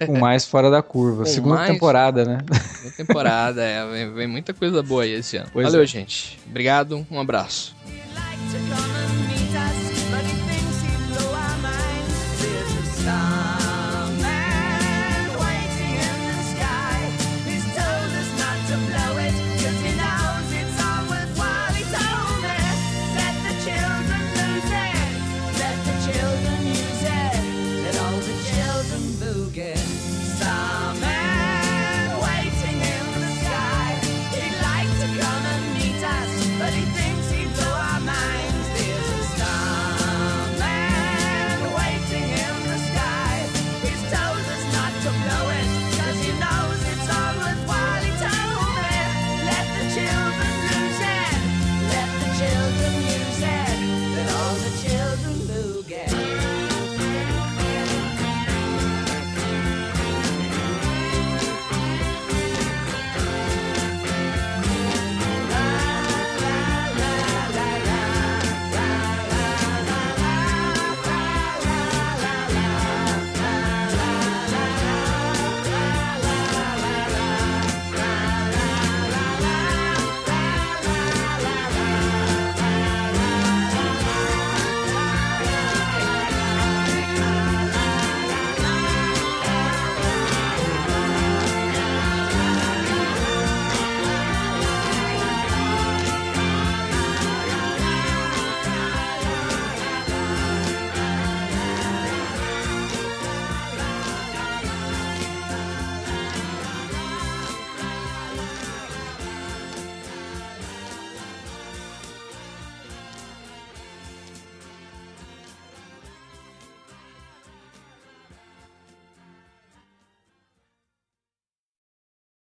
[0.07, 1.25] Com mais fora da curva.
[1.25, 2.39] Com Segunda mais- temporada, né?
[2.49, 5.49] Boa temporada, é, vem, vem muita coisa boa aí esse ano.
[5.53, 5.87] Pois Valeu, é.
[5.87, 6.39] gente.
[6.49, 7.75] Obrigado, um abraço.